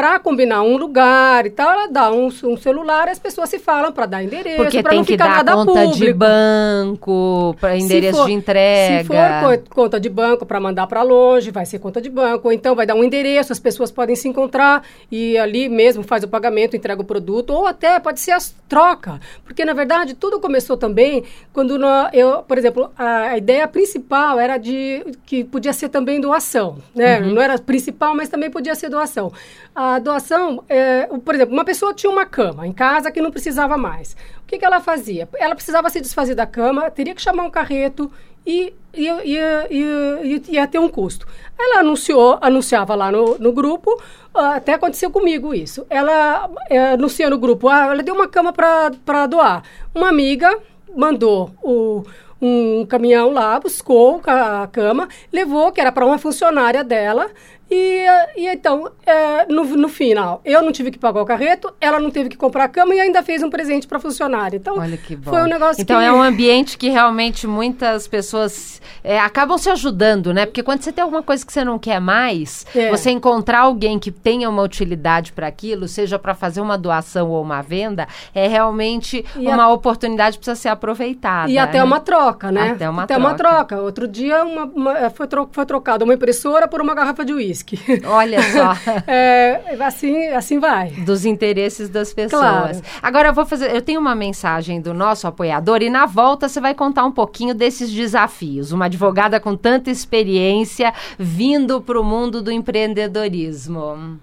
para 0.00 0.18
combinar 0.18 0.62
um 0.62 0.78
lugar 0.78 1.44
e 1.44 1.50
tal, 1.50 1.72
ela 1.72 1.86
dá 1.86 2.10
um, 2.10 2.28
um 2.44 2.56
celular 2.56 3.06
e 3.08 3.10
as 3.10 3.18
pessoas 3.18 3.50
se 3.50 3.58
falam 3.58 3.92
para 3.92 4.06
dar 4.06 4.24
endereço, 4.24 4.56
Porque 4.56 4.82
tem 4.82 5.04
que 5.04 5.14
dar 5.14 5.44
conta 5.44 5.66
público. 5.66 5.94
de 5.94 6.12
banco, 6.14 7.54
para 7.60 7.76
endereço 7.76 8.16
for, 8.16 8.26
de 8.26 8.32
entrega. 8.32 9.02
Se 9.02 9.04
for 9.04 9.58
conta 9.68 10.00
de 10.00 10.08
banco 10.08 10.46
para 10.46 10.58
mandar 10.58 10.86
para 10.86 11.02
longe, 11.02 11.50
vai 11.50 11.66
ser 11.66 11.80
conta 11.80 12.00
de 12.00 12.08
banco, 12.08 12.48
ou 12.48 12.52
então 12.54 12.74
vai 12.74 12.86
dar 12.86 12.94
um 12.94 13.04
endereço, 13.04 13.52
as 13.52 13.58
pessoas 13.58 13.90
podem 13.90 14.16
se 14.16 14.26
encontrar 14.26 14.82
e 15.12 15.36
ali 15.36 15.68
mesmo 15.68 16.02
faz 16.02 16.24
o 16.24 16.28
pagamento, 16.28 16.74
entrega 16.74 17.02
o 17.02 17.04
produto, 17.04 17.50
ou 17.50 17.66
até 17.66 18.00
pode 18.00 18.20
ser 18.20 18.30
a 18.30 18.38
troca, 18.70 19.20
porque 19.44 19.66
na 19.66 19.74
verdade 19.74 20.14
tudo 20.14 20.40
começou 20.40 20.78
também 20.78 21.24
quando 21.52 21.78
eu, 22.14 22.42
por 22.44 22.56
exemplo, 22.56 22.90
a, 22.96 23.32
a, 23.32 23.36
ideia 23.36 23.68
principal 23.68 24.40
era 24.40 24.56
de 24.56 25.04
que 25.26 25.44
podia 25.44 25.74
ser 25.74 25.90
também 25.90 26.18
doação, 26.18 26.78
né? 26.94 27.20
Uhum. 27.20 27.34
Não 27.34 27.42
era 27.42 27.58
principal, 27.58 28.14
mas 28.14 28.30
também 28.30 28.48
podia 28.48 28.74
ser 28.74 28.88
doação 28.88 29.30
a 29.74 29.89
doação, 29.98 30.62
é, 30.68 31.06
por 31.24 31.34
exemplo, 31.34 31.54
uma 31.54 31.64
pessoa 31.64 31.94
tinha 31.94 32.10
uma 32.10 32.26
cama 32.26 32.66
em 32.66 32.72
casa 32.72 33.10
que 33.10 33.20
não 33.20 33.30
precisava 33.30 33.76
mais. 33.76 34.16
O 34.42 34.46
que, 34.46 34.58
que 34.58 34.64
ela 34.64 34.80
fazia? 34.80 35.28
Ela 35.38 35.54
precisava 35.54 35.90
se 35.90 36.00
desfazer 36.00 36.34
da 36.34 36.46
cama, 36.46 36.90
teria 36.90 37.14
que 37.14 37.22
chamar 37.22 37.44
um 37.44 37.50
carreto 37.50 38.10
e 38.46 38.72
ia, 38.94 39.24
ia, 39.24 39.66
ia, 39.70 40.42
ia 40.48 40.66
ter 40.66 40.78
um 40.78 40.88
custo. 40.88 41.26
Ela 41.58 41.80
anunciou, 41.80 42.38
anunciava 42.40 42.94
lá 42.94 43.12
no, 43.12 43.38
no 43.38 43.52
grupo, 43.52 44.00
até 44.34 44.74
aconteceu 44.74 45.10
comigo 45.10 45.54
isso. 45.54 45.86
Ela 45.88 46.48
é, 46.68 46.92
anuncia 46.92 47.28
no 47.28 47.38
grupo, 47.38 47.68
ah, 47.68 47.88
ela 47.92 48.02
deu 48.02 48.14
uma 48.14 48.28
cama 48.28 48.52
para 48.52 49.26
doar. 49.26 49.62
Uma 49.94 50.08
amiga 50.08 50.58
mandou 50.94 51.50
o 51.62 52.04
um 52.40 52.86
caminhão 52.86 53.30
lá, 53.30 53.60
buscou 53.60 54.22
a 54.26 54.66
cama, 54.66 55.08
levou, 55.30 55.70
que 55.70 55.80
era 55.80 55.92
para 55.92 56.06
uma 56.06 56.16
funcionária 56.16 56.82
dela, 56.82 57.30
E, 57.70 58.04
e 58.36 58.48
então, 58.48 58.90
é, 59.06 59.46
no, 59.46 59.64
no 59.64 59.88
final, 59.88 60.40
eu 60.44 60.60
não 60.62 60.72
tive 60.72 60.90
que 60.90 60.98
pagar 60.98 61.22
o 61.22 61.24
carreto, 61.24 61.72
ela 61.80 62.00
não 62.00 62.10
teve 62.10 62.28
que 62.28 62.36
comprar 62.36 62.64
a 62.64 62.68
cama 62.68 62.94
e 62.94 63.00
ainda 63.00 63.22
fez 63.22 63.42
um 63.42 63.50
presente 63.50 63.86
para 63.86 64.00
funcionário. 64.00 64.56
Então, 64.56 64.76
Olha 64.78 64.96
que 64.96 65.14
bom. 65.14 65.30
foi 65.30 65.42
um 65.42 65.46
negócio 65.46 65.80
Então 65.80 65.98
que... 66.00 66.04
é 66.04 66.12
um 66.12 66.20
ambiente 66.22 66.76
que 66.76 66.88
realmente 66.88 67.46
muitas 67.46 68.08
pessoas 68.08 68.82
é, 69.04 69.20
acabam 69.20 69.56
se 69.56 69.70
ajudando, 69.70 70.34
né? 70.34 70.46
Porque 70.46 70.62
quando 70.64 70.82
você 70.82 70.90
tem 70.92 71.02
alguma 71.02 71.22
coisa 71.22 71.46
que 71.46 71.52
você 71.52 71.62
não 71.64 71.78
quer 71.78 72.00
mais, 72.00 72.66
É. 72.74 72.90
você 72.90 73.10
encontrar 73.10 73.60
alguém 73.60 73.98
que 74.00 74.10
tenha 74.10 74.50
uma 74.50 74.62
utilidade 74.62 75.32
para 75.32 75.46
aquilo, 75.46 75.86
seja 75.86 76.18
para 76.18 76.34
fazer 76.34 76.60
uma 76.60 76.76
doação 76.76 77.30
ou 77.30 77.40
uma 77.42 77.62
venda, 77.62 78.08
é 78.34 78.48
realmente 78.48 79.24
E 79.36 79.46
uma 79.46 79.68
oportunidade 79.72 80.38
que 80.38 80.44
precisa 80.44 80.60
ser 80.60 80.68
aproveitada. 80.70 81.50
E 81.50 81.56
até 81.56 81.78
né? 81.78 81.84
uma 81.84 82.00
troca, 82.00 82.50
né? 82.50 82.70
Até 82.72 82.88
uma 82.88 83.02
uma 83.04 83.34
troca. 83.34 83.36
troca. 83.66 83.80
Outro 83.82 84.08
dia 84.08 84.42
uma, 84.44 84.64
uma- 84.64 84.98
é, 84.98 85.08
foi, 85.10 85.26
tro 85.28 85.48
foi 85.52 85.64
trocada 85.64 86.04
uma 86.04 86.14
impressora 86.14 86.66
por 86.66 86.80
uma 86.80 86.94
garrafa 86.94 87.24
de 87.24 87.32
uísque. 87.32 87.59
Olha 88.04 88.42
só. 88.42 88.70
É, 89.06 89.76
assim, 89.80 90.28
assim 90.28 90.58
vai. 90.58 90.90
dos 90.90 91.24
interesses 91.24 91.88
das 91.88 92.12
pessoas. 92.12 92.40
Claro. 92.40 92.82
Agora 93.02 93.28
eu 93.28 93.34
vou 93.34 93.44
fazer, 93.46 93.74
eu 93.74 93.82
tenho 93.82 94.00
uma 94.00 94.14
mensagem 94.14 94.80
do 94.80 94.94
nosso 94.94 95.26
apoiador 95.26 95.82
e 95.82 95.90
na 95.90 96.06
volta 96.06 96.48
você 96.48 96.60
vai 96.60 96.74
contar 96.74 97.04
um 97.04 97.12
pouquinho 97.12 97.54
desses 97.54 97.90
desafios. 97.90 98.72
Uma 98.72 98.86
advogada 98.86 99.40
com 99.40 99.56
tanta 99.56 99.90
experiência 99.90 100.92
vindo 101.18 101.80
para 101.80 102.00
o 102.00 102.04
mundo 102.04 102.42
do 102.42 102.52
empreendedorismo. 102.52 104.18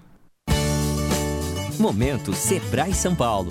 Momento 1.78 2.32
Sebrae 2.32 2.94
São 2.94 3.14
Paulo. 3.14 3.50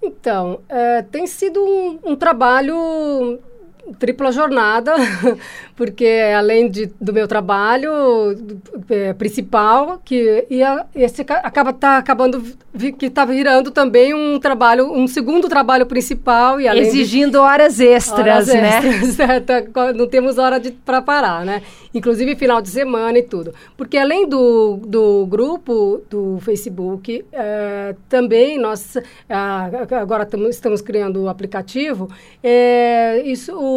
Então, 0.03 0.61
é, 0.69 1.03
tem 1.03 1.27
sido 1.27 1.61
um, 1.65 1.99
um 2.13 2.15
trabalho 2.17 3.39
tripla 3.99 4.33
jornada, 4.33 4.95
porque 5.77 6.07
além 6.37 6.71
de, 6.71 6.87
do 7.01 7.13
meu 7.13 7.27
trabalho 7.29 7.91
é, 8.89 9.13
principal, 9.13 10.01
que 10.05 10.47
ia, 10.49 10.87
esse 10.95 11.25
ca- 11.25 11.41
acaba 11.45 11.73
tá 11.73 11.99
acabando 11.99 12.43
que 12.99 13.07
está 13.07 13.25
virando 13.25 13.71
também 13.71 14.13
um 14.15 14.39
trabalho, 14.41 14.91
um 14.93 15.07
segundo 15.07 15.49
trabalho 15.49 15.87
principal 15.87 16.61
e 16.61 16.67
além 16.67 16.83
de- 16.85 16.89
Exigindo 16.89 17.41
horas 17.41 17.79
extras, 17.81 18.19
Horas 18.19 18.47
né? 18.49 18.79
extras, 18.79 19.21
é, 19.21 19.41
tá, 19.41 19.63
co- 19.63 19.93
não 19.93 20.07
temos 20.09 20.39
hora 20.39 20.61
para 20.85 21.01
parar, 21.03 21.45
né? 21.45 21.63
Inclusive 21.93 22.35
final 22.35 22.61
de 22.61 22.69
semana 22.71 23.17
e 23.19 23.23
tudo. 23.23 23.55
Porque 23.77 23.97
além 23.97 24.29
do, 24.29 24.79
do 24.85 25.25
grupo 25.27 26.03
do 26.11 26.39
Facebook, 26.41 27.25
é, 27.33 27.95
também 28.09 28.59
nós 28.59 28.97
ah, 29.31 29.71
agora 30.01 30.27
tamo- 30.27 30.49
estamos 30.49 30.81
criando 30.83 31.23
o 31.23 31.29
aplicativo. 31.29 32.09
é, 32.43 33.23
isso 33.25 33.57
o- 33.57 33.74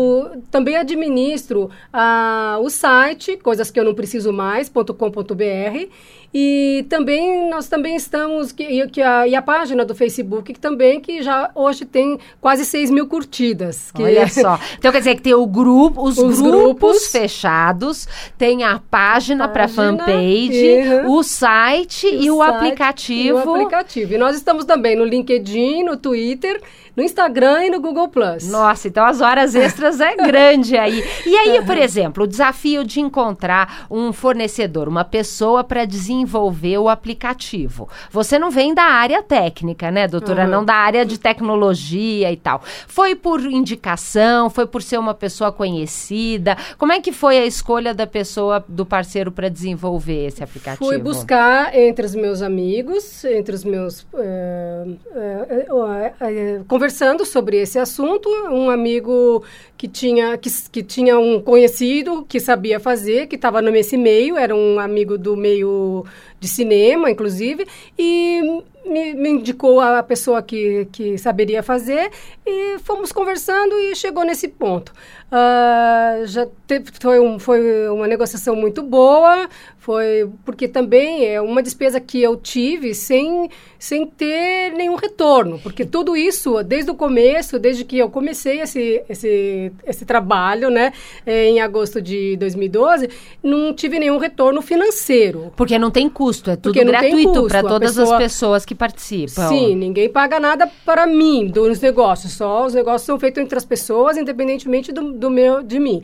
também 0.52 0.76
administro 0.76 1.70
ah, 1.92 2.58
o 2.62 2.70
site, 2.70 3.38
coisas 3.38 3.72
que 3.72 3.80
eu 3.80 3.86
não 3.86 3.94
preciso 3.94 4.32
mais, 4.34 4.70
.com.br. 4.70 5.90
E 6.34 6.86
também 6.90 7.50
nós 7.50 7.68
também 7.68 7.96
estamos 7.96 8.52
que, 8.52 8.64
e, 8.64 8.88
que 8.90 9.02
a, 9.02 9.28
e 9.28 9.36
a 9.36 9.42
página 9.42 9.86
do 9.86 9.96
Facebook 9.96 10.54
que 10.54 10.60
também 10.60 11.00
que 11.00 11.22
já 11.22 11.50
hoje 11.56 11.86
tem 11.86 12.20
quase 12.42 12.66
6 12.66 12.92
mil 12.92 13.08
curtidas. 13.08 13.92
Que 13.92 14.04
Olha 14.04 14.28
só. 14.30 14.60
Então 14.78 14.92
quer 14.92 15.00
dizer 15.00 15.16
que 15.16 15.22
tem 15.22 15.34
o 15.34 15.46
grupo, 15.48 16.04
os, 16.04 16.18
Os 16.18 16.42
grupos, 16.42 16.42
grupos. 16.42 17.08
fechados, 17.08 18.08
tem 18.38 18.64
a 18.64 18.80
página 18.80 19.48
para 19.48 19.68
fanpage, 19.68 21.06
uhum. 21.06 21.14
o 21.14 21.24
site 21.24 22.08
e 22.08 22.30
o, 22.30 22.38
site 22.38 22.56
aplicativo. 22.56 23.30
E 23.30 23.32
o 23.32 23.56
aplicativo. 23.56 24.14
E 24.14 24.18
nós 24.18 24.36
estamos 24.36 24.66
também 24.66 24.96
no 24.96 25.06
LinkedIn, 25.06 25.84
no 25.84 25.98
Twitter, 25.98 26.62
no 26.96 27.04
Instagram 27.04 27.66
e 27.66 27.70
no 27.70 27.80
Google 27.80 28.08
Plus. 28.08 28.48
Nossa, 28.50 28.88
então 28.88 29.06
as 29.06 29.22
horas 29.22 29.56
extras 29.56 30.02
é 30.02 30.16
grande 30.16 30.76
aí. 30.76 31.04
E 31.26 31.36
aí, 31.36 31.62
por 31.66 31.78
exemplo, 31.78 32.24
o 32.24 32.28
desafio 32.28 32.84
de 32.84 33.00
encontrar 33.00 33.86
um 33.90 34.12
fornecedor, 34.12 34.88
uma 34.88 35.06
pessoa 35.06 35.64
para 35.64 35.86
desenvolver 35.86 36.17
o 36.26 36.90
aplicativo. 36.90 37.90
Você 38.12 38.40
não 38.40 38.50
vem 38.50 38.74
da 38.74 38.84
área 38.84 39.22
técnica, 39.22 39.92
né, 39.92 40.08
doutora? 40.08 40.44
Uhum. 40.44 40.50
Não 40.50 40.66
da 40.66 40.76
área 40.76 41.06
de 41.06 41.20
tecnologia 41.20 42.32
e 42.32 42.38
tal. 42.38 42.62
Foi 42.88 43.16
por 43.16 43.42
indicação, 43.42 44.50
foi 44.50 44.66
por 44.66 44.82
ser 44.82 44.98
uma 44.98 45.14
pessoa 45.14 45.52
conhecida. 45.52 46.58
Como 46.78 46.92
é 46.92 47.02
que 47.02 47.12
foi 47.12 47.38
a 47.38 47.46
escolha 47.46 47.94
da 47.94 48.08
pessoa, 48.08 48.64
do 48.68 48.86
parceiro 48.86 49.32
para 49.32 49.50
desenvolver 49.50 50.28
esse 50.28 50.44
aplicativo? 50.44 50.86
Fui 50.86 50.98
buscar 50.98 51.76
entre 51.76 52.06
os 52.06 52.16
meus 52.16 52.42
amigos, 52.42 53.24
entre 53.26 53.56
os 53.56 53.64
meus. 53.64 54.06
eh, 54.14 54.86
eh, 55.16 56.14
eh, 56.22 56.62
conversando 56.68 57.26
sobre 57.26 57.58
esse 57.58 57.80
assunto, 57.80 58.30
um 58.50 58.70
amigo 58.70 59.44
que 59.78 59.88
tinha, 59.88 60.38
que, 60.38 60.50
que 60.72 60.84
tinha 60.84 61.20
um 61.20 61.42
conhecido 61.42 62.26
que 62.28 62.40
sabia 62.40 62.80
fazer, 62.80 63.28
que 63.28 63.36
estava 63.36 63.62
nesse 63.62 63.98
meio, 63.98 64.38
era 64.38 64.56
um 64.56 64.80
amigo 64.80 65.18
do 65.18 65.36
meio 65.36 66.06
de 66.40 66.48
cinema, 66.48 67.10
inclusive, 67.10 67.66
e 67.98 68.64
me, 68.88 69.14
me 69.14 69.30
indicou 69.30 69.80
a 69.80 70.02
pessoa 70.02 70.42
que, 70.42 70.88
que 70.92 71.18
saberia 71.18 71.62
fazer, 71.62 72.10
e 72.46 72.78
fomos 72.80 73.12
conversando 73.12 73.76
e 73.80 73.96
chegou 73.96 74.24
nesse 74.24 74.48
ponto. 74.48 74.92
Ah, 75.30 76.22
já 76.26 76.48
teve, 76.66 76.86
foi, 77.02 77.20
um, 77.20 77.38
foi 77.38 77.90
uma 77.90 78.08
negociação 78.08 78.56
muito 78.56 78.82
boa, 78.82 79.50
foi 79.78 80.30
porque 80.46 80.68
também 80.70 81.26
é 81.26 81.42
uma 81.42 81.62
despesa 81.62 82.00
que 82.00 82.22
eu 82.22 82.38
tive 82.38 82.94
sem, 82.96 83.50
sem 83.78 84.06
ter 84.06 84.72
nenhum 84.72 84.96
retorno, 84.96 85.60
porque 85.60 85.84
tudo 85.86 86.16
isso, 86.16 86.64
desde 86.64 86.92
o 86.92 86.96
começo, 86.96 87.60
desde 87.60 87.84
que 87.84 87.98
eu 87.98 88.10
comecei 88.10 88.62
esse, 88.62 89.04
esse, 89.10 89.72
esse 89.86 90.06
trabalho, 90.06 90.70
né, 90.70 90.94
em 91.26 91.60
agosto 91.60 92.02
de 92.02 92.38
2012, 92.38 93.10
não 93.44 93.74
tive 93.74 94.00
nenhum 94.00 94.18
retorno 94.18 94.62
financeiro. 94.62 95.52
Porque 95.58 95.78
não 95.78 95.92
tem 95.92 96.10
custo, 96.10 96.52
é 96.52 96.56
tudo 96.56 96.74
gratuito 96.86 97.48
para 97.48 97.64
todas 97.64 97.98
as 97.98 98.06
pessoa- 98.06 98.18
pessoas 98.18 98.66
que 98.66 98.76
participam. 98.78 99.50
Sim, 99.50 99.76
ninguém 99.76 100.10
paga 100.10 100.40
nada 100.40 100.70
para 100.86 101.06
mim 101.06 101.48
dos 101.48 101.82
negócios, 101.82 102.34
só 102.34 102.66
os 102.66 102.74
negócios 102.74 103.04
são 103.04 103.20
feitos 103.20 103.44
entre 103.44 103.58
as 103.58 103.66
pessoas, 103.66 104.16
independentemente 104.16 104.92
do, 104.92 105.12
do 105.12 105.30
meu, 105.30 105.64
de 105.64 105.80
mim. 105.80 106.02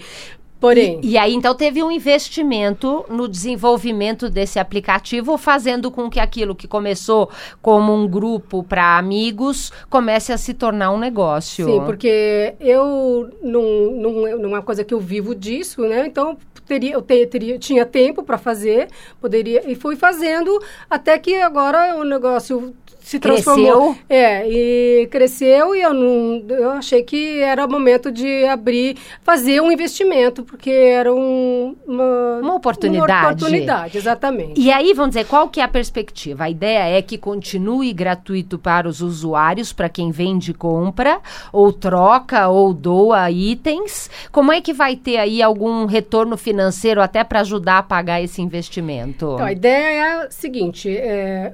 Porém, 0.63 1.01
E 1.03 1.17
aí, 1.17 1.33
então, 1.33 1.53
teve 1.53 1.83
um 1.83 1.91
investimento 1.91 3.03
no 3.09 3.27
desenvolvimento 3.27 4.29
desse 4.29 4.59
aplicativo, 4.59 5.37
fazendo 5.37 5.91
com 5.91 6.09
que 6.09 6.21
aquilo 6.21 6.55
que 6.55 6.69
começou 6.69 7.29
como 7.61 7.93
um 7.93 8.07
grupo 8.07 8.63
para 8.63 8.97
amigos 8.97 9.73
comece 9.89 10.31
a 10.31 10.37
se 10.37 10.53
tornar 10.53 10.91
um 10.91 10.97
negócio. 10.97 11.65
Sim, 11.65 11.81
porque 11.85 12.55
eu 12.61 13.29
não, 13.43 13.91
não, 13.91 14.25
é- 14.27 14.35
não 14.37 14.45
é 14.51 14.53
uma 14.53 14.61
coisa 14.61 14.85
que 14.85 14.93
eu 14.93 15.01
vivo 15.01 15.35
disso, 15.35 15.81
né? 15.81 16.07
Então 16.07 16.37
teria, 16.65 16.93
eu 16.93 17.01
te- 17.01 17.27
teria, 17.27 17.59
tinha 17.59 17.85
tempo 17.85 18.23
para 18.23 18.37
fazer, 18.37 18.87
poderia 19.19 19.69
e 19.69 19.75
fui 19.75 19.97
fazendo 19.97 20.49
até 20.89 21.19
que 21.19 21.35
agora 21.35 21.97
o 21.97 22.05
negócio 22.05 22.73
se 23.03 23.19
transformou. 23.19 23.93
Cresceu. 23.93 24.03
É, 24.09 24.49
e 24.49 25.07
cresceu 25.07 25.75
e 25.75 25.81
eu 25.81 25.93
não 25.93 26.43
eu 26.49 26.71
achei 26.71 27.03
que 27.03 27.39
era 27.39 27.65
o 27.65 27.69
momento 27.69 28.11
de 28.11 28.45
abrir, 28.45 28.97
fazer 29.21 29.61
um 29.61 29.71
investimento, 29.71 30.43
porque 30.43 30.69
era 30.69 31.13
um, 31.13 31.75
uma, 31.85 32.39
uma 32.41 32.55
oportunidade. 32.55 33.11
Uma 33.11 33.31
oportunidade, 33.31 33.97
exatamente. 33.97 34.59
E 34.59 34.71
aí, 34.71 34.93
vamos 34.93 35.15
dizer, 35.15 35.25
qual 35.25 35.49
que 35.49 35.59
é 35.59 35.63
a 35.63 35.67
perspectiva? 35.67 36.45
A 36.45 36.49
ideia 36.49 36.97
é 36.97 37.01
que 37.01 37.17
continue 37.17 37.91
gratuito 37.93 38.57
para 38.57 38.87
os 38.87 39.01
usuários, 39.01 39.73
para 39.73 39.89
quem 39.89 40.11
vende 40.11 40.51
e 40.51 40.53
compra, 40.53 41.19
ou 41.51 41.71
troca, 41.71 42.47
ou 42.47 42.73
doa 42.73 43.29
itens. 43.29 44.09
Como 44.31 44.51
é 44.51 44.61
que 44.61 44.73
vai 44.73 44.95
ter 44.95 45.17
aí 45.17 45.41
algum 45.41 45.85
retorno 45.85 46.37
financeiro 46.37 47.01
até 47.01 47.23
para 47.23 47.41
ajudar 47.41 47.79
a 47.79 47.83
pagar 47.83 48.21
esse 48.21 48.41
investimento? 48.41 49.33
Então, 49.33 49.45
a 49.45 49.51
ideia 49.51 49.83
é 49.83 50.01
a 50.25 50.31
seguinte, 50.31 50.95
é, 50.95 51.53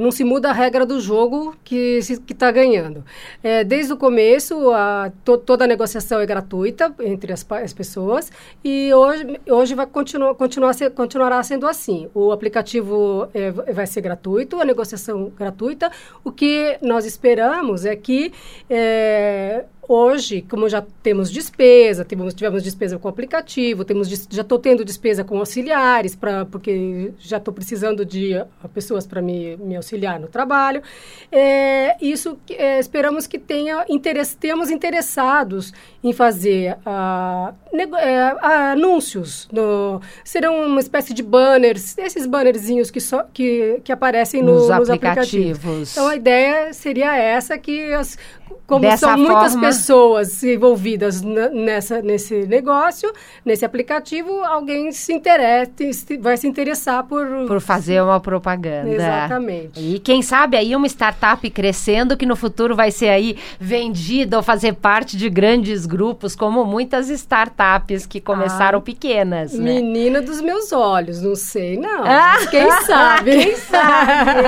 não 0.00 0.10
se 0.10 0.24
muda 0.24 0.50
a 0.50 0.52
regra 0.64 0.86
do 0.86 0.98
jogo 1.00 1.54
que 1.62 1.98
está 2.28 2.50
ganhando. 2.50 3.04
É, 3.42 3.62
desde 3.62 3.92
o 3.92 3.96
começo, 3.96 4.70
a, 4.70 5.12
to, 5.24 5.38
toda 5.38 5.64
a 5.64 5.68
negociação 5.68 6.20
é 6.20 6.26
gratuita 6.26 6.94
entre 7.00 7.32
as, 7.32 7.46
as 7.50 7.72
pessoas 7.72 8.32
e 8.64 8.92
hoje, 8.92 9.40
hoje 9.48 9.74
vai 9.74 9.86
continuar, 9.86 10.34
continuar 10.34 10.72
ser, 10.72 10.90
continuará 10.90 11.42
sendo 11.42 11.66
assim. 11.66 12.08
O 12.14 12.32
aplicativo 12.32 13.28
é, 13.34 13.50
vai 13.50 13.86
ser 13.86 14.00
gratuito, 14.00 14.60
a 14.60 14.64
negociação 14.64 15.30
gratuita. 15.36 15.90
O 16.22 16.32
que 16.32 16.78
nós 16.80 17.04
esperamos 17.04 17.84
é 17.84 17.94
que 17.94 18.32
é, 18.68 19.64
Hoje, 19.86 20.42
como 20.42 20.68
já 20.68 20.82
temos 21.02 21.30
despesa, 21.30 22.04
tivemos, 22.04 22.32
tivemos 22.32 22.62
despesa 22.62 22.98
com 22.98 23.06
aplicativo, 23.06 23.84
temos, 23.84 24.08
já 24.08 24.42
estou 24.42 24.58
tendo 24.58 24.84
despesa 24.84 25.22
com 25.22 25.38
auxiliares, 25.38 26.14
pra, 26.14 26.46
porque 26.46 27.12
já 27.18 27.36
estou 27.36 27.52
precisando 27.52 28.04
de 28.04 28.34
uh, 28.34 28.68
pessoas 28.70 29.06
para 29.06 29.20
me, 29.20 29.56
me 29.58 29.76
auxiliar 29.76 30.18
no 30.18 30.26
trabalho. 30.26 30.82
É, 31.30 31.96
isso 32.00 32.38
é, 32.50 32.78
esperamos 32.78 33.26
que 33.26 33.38
tenha 33.38 33.84
interesse, 33.88 34.36
temos 34.36 34.70
interessados 34.70 35.72
em 36.02 36.12
fazer 36.12 36.76
uh, 36.86 37.54
é, 37.98 38.70
anúncios. 38.72 39.48
No, 39.52 40.00
serão 40.24 40.66
uma 40.66 40.80
espécie 40.80 41.12
de 41.12 41.22
banners, 41.22 41.98
esses 41.98 42.26
bannerzinhos 42.26 42.90
que, 42.90 43.00
só, 43.00 43.22
que, 43.24 43.80
que 43.84 43.92
aparecem 43.92 44.42
no, 44.42 44.54
nos, 44.54 44.62
nos 44.62 44.70
aplicativos. 44.70 45.58
aplicativos. 45.58 45.92
Então, 45.92 46.08
a 46.08 46.16
ideia 46.16 46.72
seria 46.72 47.16
essa, 47.16 47.58
que 47.58 47.92
as 47.92 48.16
como 48.66 48.80
Dessa 48.80 49.08
são 49.08 49.18
muitas 49.18 49.52
forma... 49.52 49.66
pessoas 49.68 50.42
envolvidas 50.42 51.20
nessa, 51.20 52.00
nesse 52.00 52.46
negócio, 52.46 53.12
nesse 53.44 53.64
aplicativo, 53.64 54.42
alguém 54.42 54.90
se 54.90 55.12
interessa, 55.12 55.70
vai 56.20 56.36
se 56.38 56.48
interessar 56.48 57.04
por... 57.04 57.26
Por 57.46 57.60
fazer 57.60 58.02
uma 58.02 58.18
propaganda. 58.20 58.88
Exatamente. 58.90 59.78
E 59.78 59.98
quem 59.98 60.22
sabe 60.22 60.56
aí 60.56 60.74
uma 60.74 60.86
startup 60.86 61.48
crescendo 61.50 62.16
que 62.16 62.24
no 62.24 62.36
futuro 62.36 62.74
vai 62.74 62.90
ser 62.90 63.08
aí 63.08 63.36
vendida 63.60 64.38
ou 64.38 64.42
fazer 64.42 64.74
parte 64.74 65.16
de 65.16 65.28
grandes 65.28 65.84
grupos, 65.84 66.34
como 66.34 66.64
muitas 66.64 67.10
startups 67.10 68.06
que 68.06 68.20
começaram 68.20 68.78
ah, 68.78 68.82
pequenas. 68.82 69.52
Né? 69.52 69.74
Menina 69.74 70.22
dos 70.22 70.40
meus 70.40 70.72
olhos, 70.72 71.20
não 71.20 71.34
sei 71.34 71.76
não. 71.76 72.04
Ah, 72.04 72.38
quem 72.50 72.70
sabe? 72.86 73.30
quem 73.36 73.56
sabe? 73.56 74.42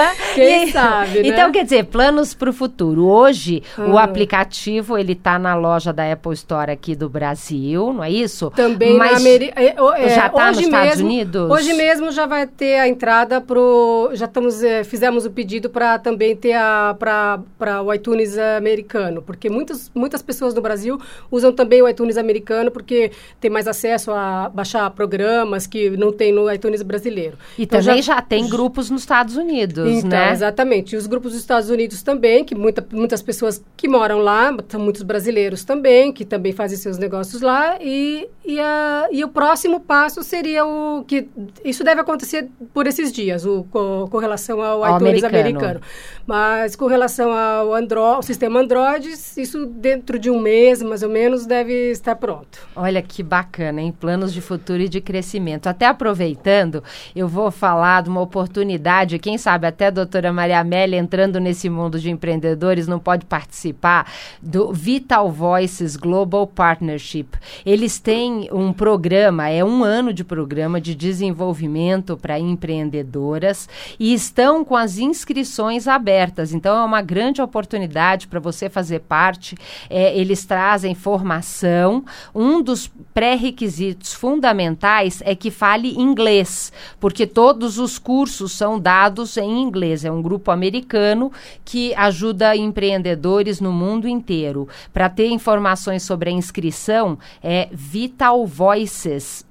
quem 0.34 0.68
e, 0.68 0.72
sabe, 0.72 1.22
né? 1.22 1.28
Então, 1.28 1.52
quer 1.52 1.64
dizer, 1.64 1.84
planos 1.84 2.32
para 2.32 2.48
o 2.48 2.52
futuro. 2.52 3.06
Hoje, 3.06 3.49
Hoje, 3.50 3.62
hum. 3.78 3.92
o 3.92 3.98
aplicativo, 3.98 4.96
ele 4.96 5.12
está 5.12 5.38
na 5.38 5.54
loja 5.54 5.92
da 5.92 6.10
Apple 6.10 6.32
Store 6.34 6.70
aqui 6.70 6.94
do 6.94 7.08
Brasil, 7.08 7.92
não 7.92 8.04
é 8.04 8.10
isso? 8.10 8.50
Também 8.50 8.96
Mas 8.96 9.22
na. 9.22 9.30
É, 9.30 9.74
é, 9.96 10.08
já 10.10 10.26
está 10.26 10.48
nos 10.48 10.60
Estados 10.60 10.88
mesmo, 10.96 11.06
Unidos? 11.06 11.50
Hoje 11.50 11.72
mesmo 11.74 12.10
já 12.12 12.26
vai 12.26 12.46
ter 12.46 12.78
a 12.78 12.88
entrada 12.88 13.40
pro... 13.40 14.10
Já 14.12 14.26
estamos, 14.26 14.62
é, 14.62 14.84
fizemos 14.84 15.26
o 15.26 15.30
pedido 15.30 15.68
para 15.68 15.98
também 15.98 16.36
ter 16.36 16.52
a... 16.52 16.94
para 16.98 17.82
o 17.82 17.92
iTunes 17.92 18.36
americano, 18.38 19.22
porque 19.22 19.48
muitas, 19.48 19.90
muitas 19.94 20.22
pessoas 20.22 20.54
no 20.54 20.60
Brasil 20.60 21.00
usam 21.30 21.52
também 21.52 21.82
o 21.82 21.88
iTunes 21.88 22.16
americano, 22.16 22.70
porque 22.70 23.10
tem 23.40 23.50
mais 23.50 23.66
acesso 23.66 24.12
a 24.12 24.50
baixar 24.52 24.88
programas 24.90 25.66
que 25.66 25.90
não 25.90 26.12
tem 26.12 26.32
no 26.32 26.50
iTunes 26.52 26.82
brasileiro. 26.82 27.36
E 27.58 27.62
então, 27.62 27.80
também 27.80 28.02
já, 28.02 28.14
já 28.16 28.22
tem 28.22 28.48
grupos 28.48 28.90
nos 28.90 29.02
Estados 29.02 29.36
Unidos, 29.36 29.88
então, 29.88 30.10
né? 30.10 30.32
Exatamente. 30.32 30.94
E 30.94 30.98
os 30.98 31.06
grupos 31.06 31.32
dos 31.32 31.40
Estados 31.40 31.70
Unidos 31.70 32.02
também, 32.02 32.44
que 32.44 32.54
muita, 32.54 32.86
muitas 32.92 33.22
pessoas 33.22 33.39
pessoas 33.40 33.64
que 33.74 33.88
moram 33.88 34.18
lá, 34.18 34.54
são 34.68 34.78
muitos 34.78 35.02
brasileiros 35.02 35.64
também, 35.64 36.12
que 36.12 36.26
também 36.26 36.52
fazem 36.52 36.76
seus 36.76 36.98
negócios 36.98 37.40
lá, 37.40 37.78
e, 37.80 38.28
e, 38.44 38.60
a, 38.60 39.08
e 39.10 39.24
o 39.24 39.28
próximo 39.28 39.80
passo 39.80 40.22
seria 40.22 40.66
o 40.66 41.02
que. 41.06 41.26
Isso 41.64 41.82
deve 41.82 42.02
acontecer 42.02 42.50
por 42.74 42.86
esses 42.86 43.10
dias, 43.10 43.46
o, 43.46 43.64
com, 43.70 44.06
com 44.10 44.18
relação 44.18 44.60
ao, 44.60 44.84
ao 44.84 44.96
iTunes 44.96 45.24
americano. 45.24 45.58
americano. 45.58 45.80
Mas 46.26 46.76
com 46.76 46.86
relação 46.86 47.32
ao, 47.32 47.74
Android, 47.74 48.16
ao 48.16 48.22
sistema 48.22 48.60
Android, 48.60 49.08
isso 49.08 49.64
dentro 49.64 50.18
de 50.18 50.30
um 50.30 50.38
mês, 50.38 50.82
mais 50.82 51.02
ou 51.02 51.08
menos, 51.08 51.46
deve 51.46 51.90
estar 51.90 52.16
pronto. 52.16 52.68
Olha 52.76 53.00
que 53.00 53.22
bacana, 53.22 53.80
em 53.80 53.90
planos 53.90 54.32
de 54.34 54.42
futuro 54.42 54.82
e 54.82 54.88
de 54.88 55.00
crescimento. 55.00 55.66
Até 55.66 55.86
aproveitando, 55.86 56.84
eu 57.16 57.26
vou 57.26 57.50
falar 57.50 58.02
de 58.02 58.10
uma 58.10 58.20
oportunidade, 58.20 59.18
quem 59.18 59.38
sabe 59.38 59.66
até 59.66 59.86
a 59.86 59.90
doutora 59.90 60.30
Maria 60.30 60.60
Amélia 60.60 60.98
entrando 60.98 61.40
nesse 61.40 61.70
mundo 61.70 61.98
de 61.98 62.10
empreendedores 62.10 62.86
não 62.86 62.98
pode 62.98 63.29
participar 63.30 64.12
do 64.42 64.72
Vital 64.72 65.30
Voices 65.30 65.94
Global 65.94 66.48
Partnership. 66.48 67.28
Eles 67.64 68.00
têm 68.00 68.48
um 68.52 68.72
programa, 68.72 69.48
é 69.48 69.64
um 69.64 69.84
ano 69.84 70.12
de 70.12 70.24
programa 70.24 70.80
de 70.80 70.96
desenvolvimento 70.96 72.16
para 72.16 72.40
empreendedoras 72.40 73.68
e 74.00 74.12
estão 74.12 74.64
com 74.64 74.76
as 74.76 74.98
inscrições 74.98 75.86
abertas. 75.86 76.52
Então 76.52 76.76
é 76.76 76.84
uma 76.84 77.00
grande 77.00 77.40
oportunidade 77.40 78.26
para 78.26 78.40
você 78.40 78.68
fazer 78.68 79.00
parte. 79.00 79.56
É, 79.88 80.18
eles 80.18 80.44
trazem 80.44 80.94
formação. 80.96 82.04
Um 82.34 82.60
dos 82.60 82.90
pré-requisitos 83.14 84.12
fundamentais 84.12 85.22
é 85.24 85.36
que 85.36 85.52
fale 85.52 85.96
inglês, 85.96 86.72
porque 86.98 87.28
todos 87.28 87.78
os 87.78 87.96
cursos 87.96 88.52
são 88.52 88.80
dados 88.80 89.36
em 89.36 89.62
inglês. 89.62 90.04
É 90.04 90.10
um 90.10 90.20
grupo 90.20 90.50
americano 90.50 91.30
que 91.64 91.94
ajuda 91.94 92.56
empreendedores 92.56 93.19
no 93.60 93.72
mundo 93.72 94.08
inteiro. 94.08 94.68
Para 94.92 95.08
ter 95.08 95.28
informações 95.28 96.02
sobre 96.02 96.30
a 96.30 96.32
inscrição, 96.32 97.18
é 97.42 97.68
Vital 97.72 98.46
Voices. 98.46 99.44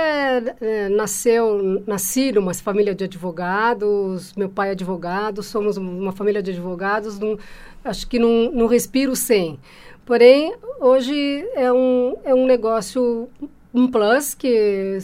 é, 0.61 0.89
nasceu 0.89 1.83
nasci 1.85 2.31
numa 2.31 2.53
família 2.53 2.93
de 2.93 3.03
advogados, 3.05 4.33
meu 4.35 4.49
pai 4.49 4.69
é 4.69 4.71
advogado, 4.71 5.41
somos 5.43 5.77
uma 5.77 6.11
família 6.11 6.41
de 6.41 6.51
advogados, 6.51 7.19
acho 7.83 8.07
que 8.07 8.19
num, 8.19 8.51
num 8.51 8.67
respiro 8.67 9.15
sem. 9.15 9.59
Porém, 10.05 10.53
hoje 10.81 11.47
é 11.55 11.71
um, 11.71 12.15
é 12.23 12.35
um 12.35 12.45
negócio, 12.45 13.29
um 13.73 13.87
plus, 13.87 14.33
que 14.33 14.97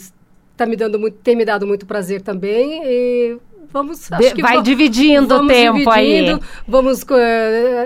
está 0.52 0.66
me 0.66 0.76
dando 0.76 0.98
muito, 0.98 1.16
tem 1.18 1.34
me 1.34 1.44
dado 1.44 1.66
muito 1.66 1.86
prazer 1.86 2.20
também 2.20 2.82
e 2.84 3.38
vamos 3.72 4.08
De, 4.08 4.42
vai 4.42 4.62
dividindo 4.62 5.34
o 5.34 5.46
tempo 5.46 5.78
dividindo, 5.78 5.90
aí 5.90 6.40
vamos 6.66 7.02
uh, 7.02 7.06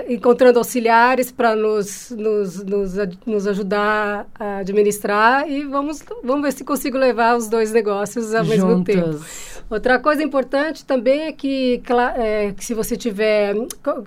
encontrando 0.09 0.59
auxiliares 0.59 1.31
para 1.31 1.55
nos, 1.55 2.11
nos, 2.11 2.63
nos, 2.63 2.93
nos, 3.25 3.47
ajudar 3.47 4.27
a 4.39 4.57
administrar 4.57 5.49
e 5.49 5.63
vamos 5.63 6.03
vamos 6.23 6.43
ver 6.43 6.53
se 6.53 6.63
consigo 6.63 6.97
levar 6.97 7.35
os 7.35 7.47
dois 7.47 7.71
negócios 7.71 8.33
ao 8.33 8.43
Juntos. 8.43 8.63
mesmo 8.63 8.83
tempo 8.83 9.19
outra 9.69 9.99
coisa 9.99 10.23
importante 10.23 10.85
também 10.85 11.23
é 11.23 11.31
que, 11.31 11.81
é, 12.17 12.51
que 12.51 12.63
se 12.63 12.73
você 12.73 12.95
tiver 12.95 13.55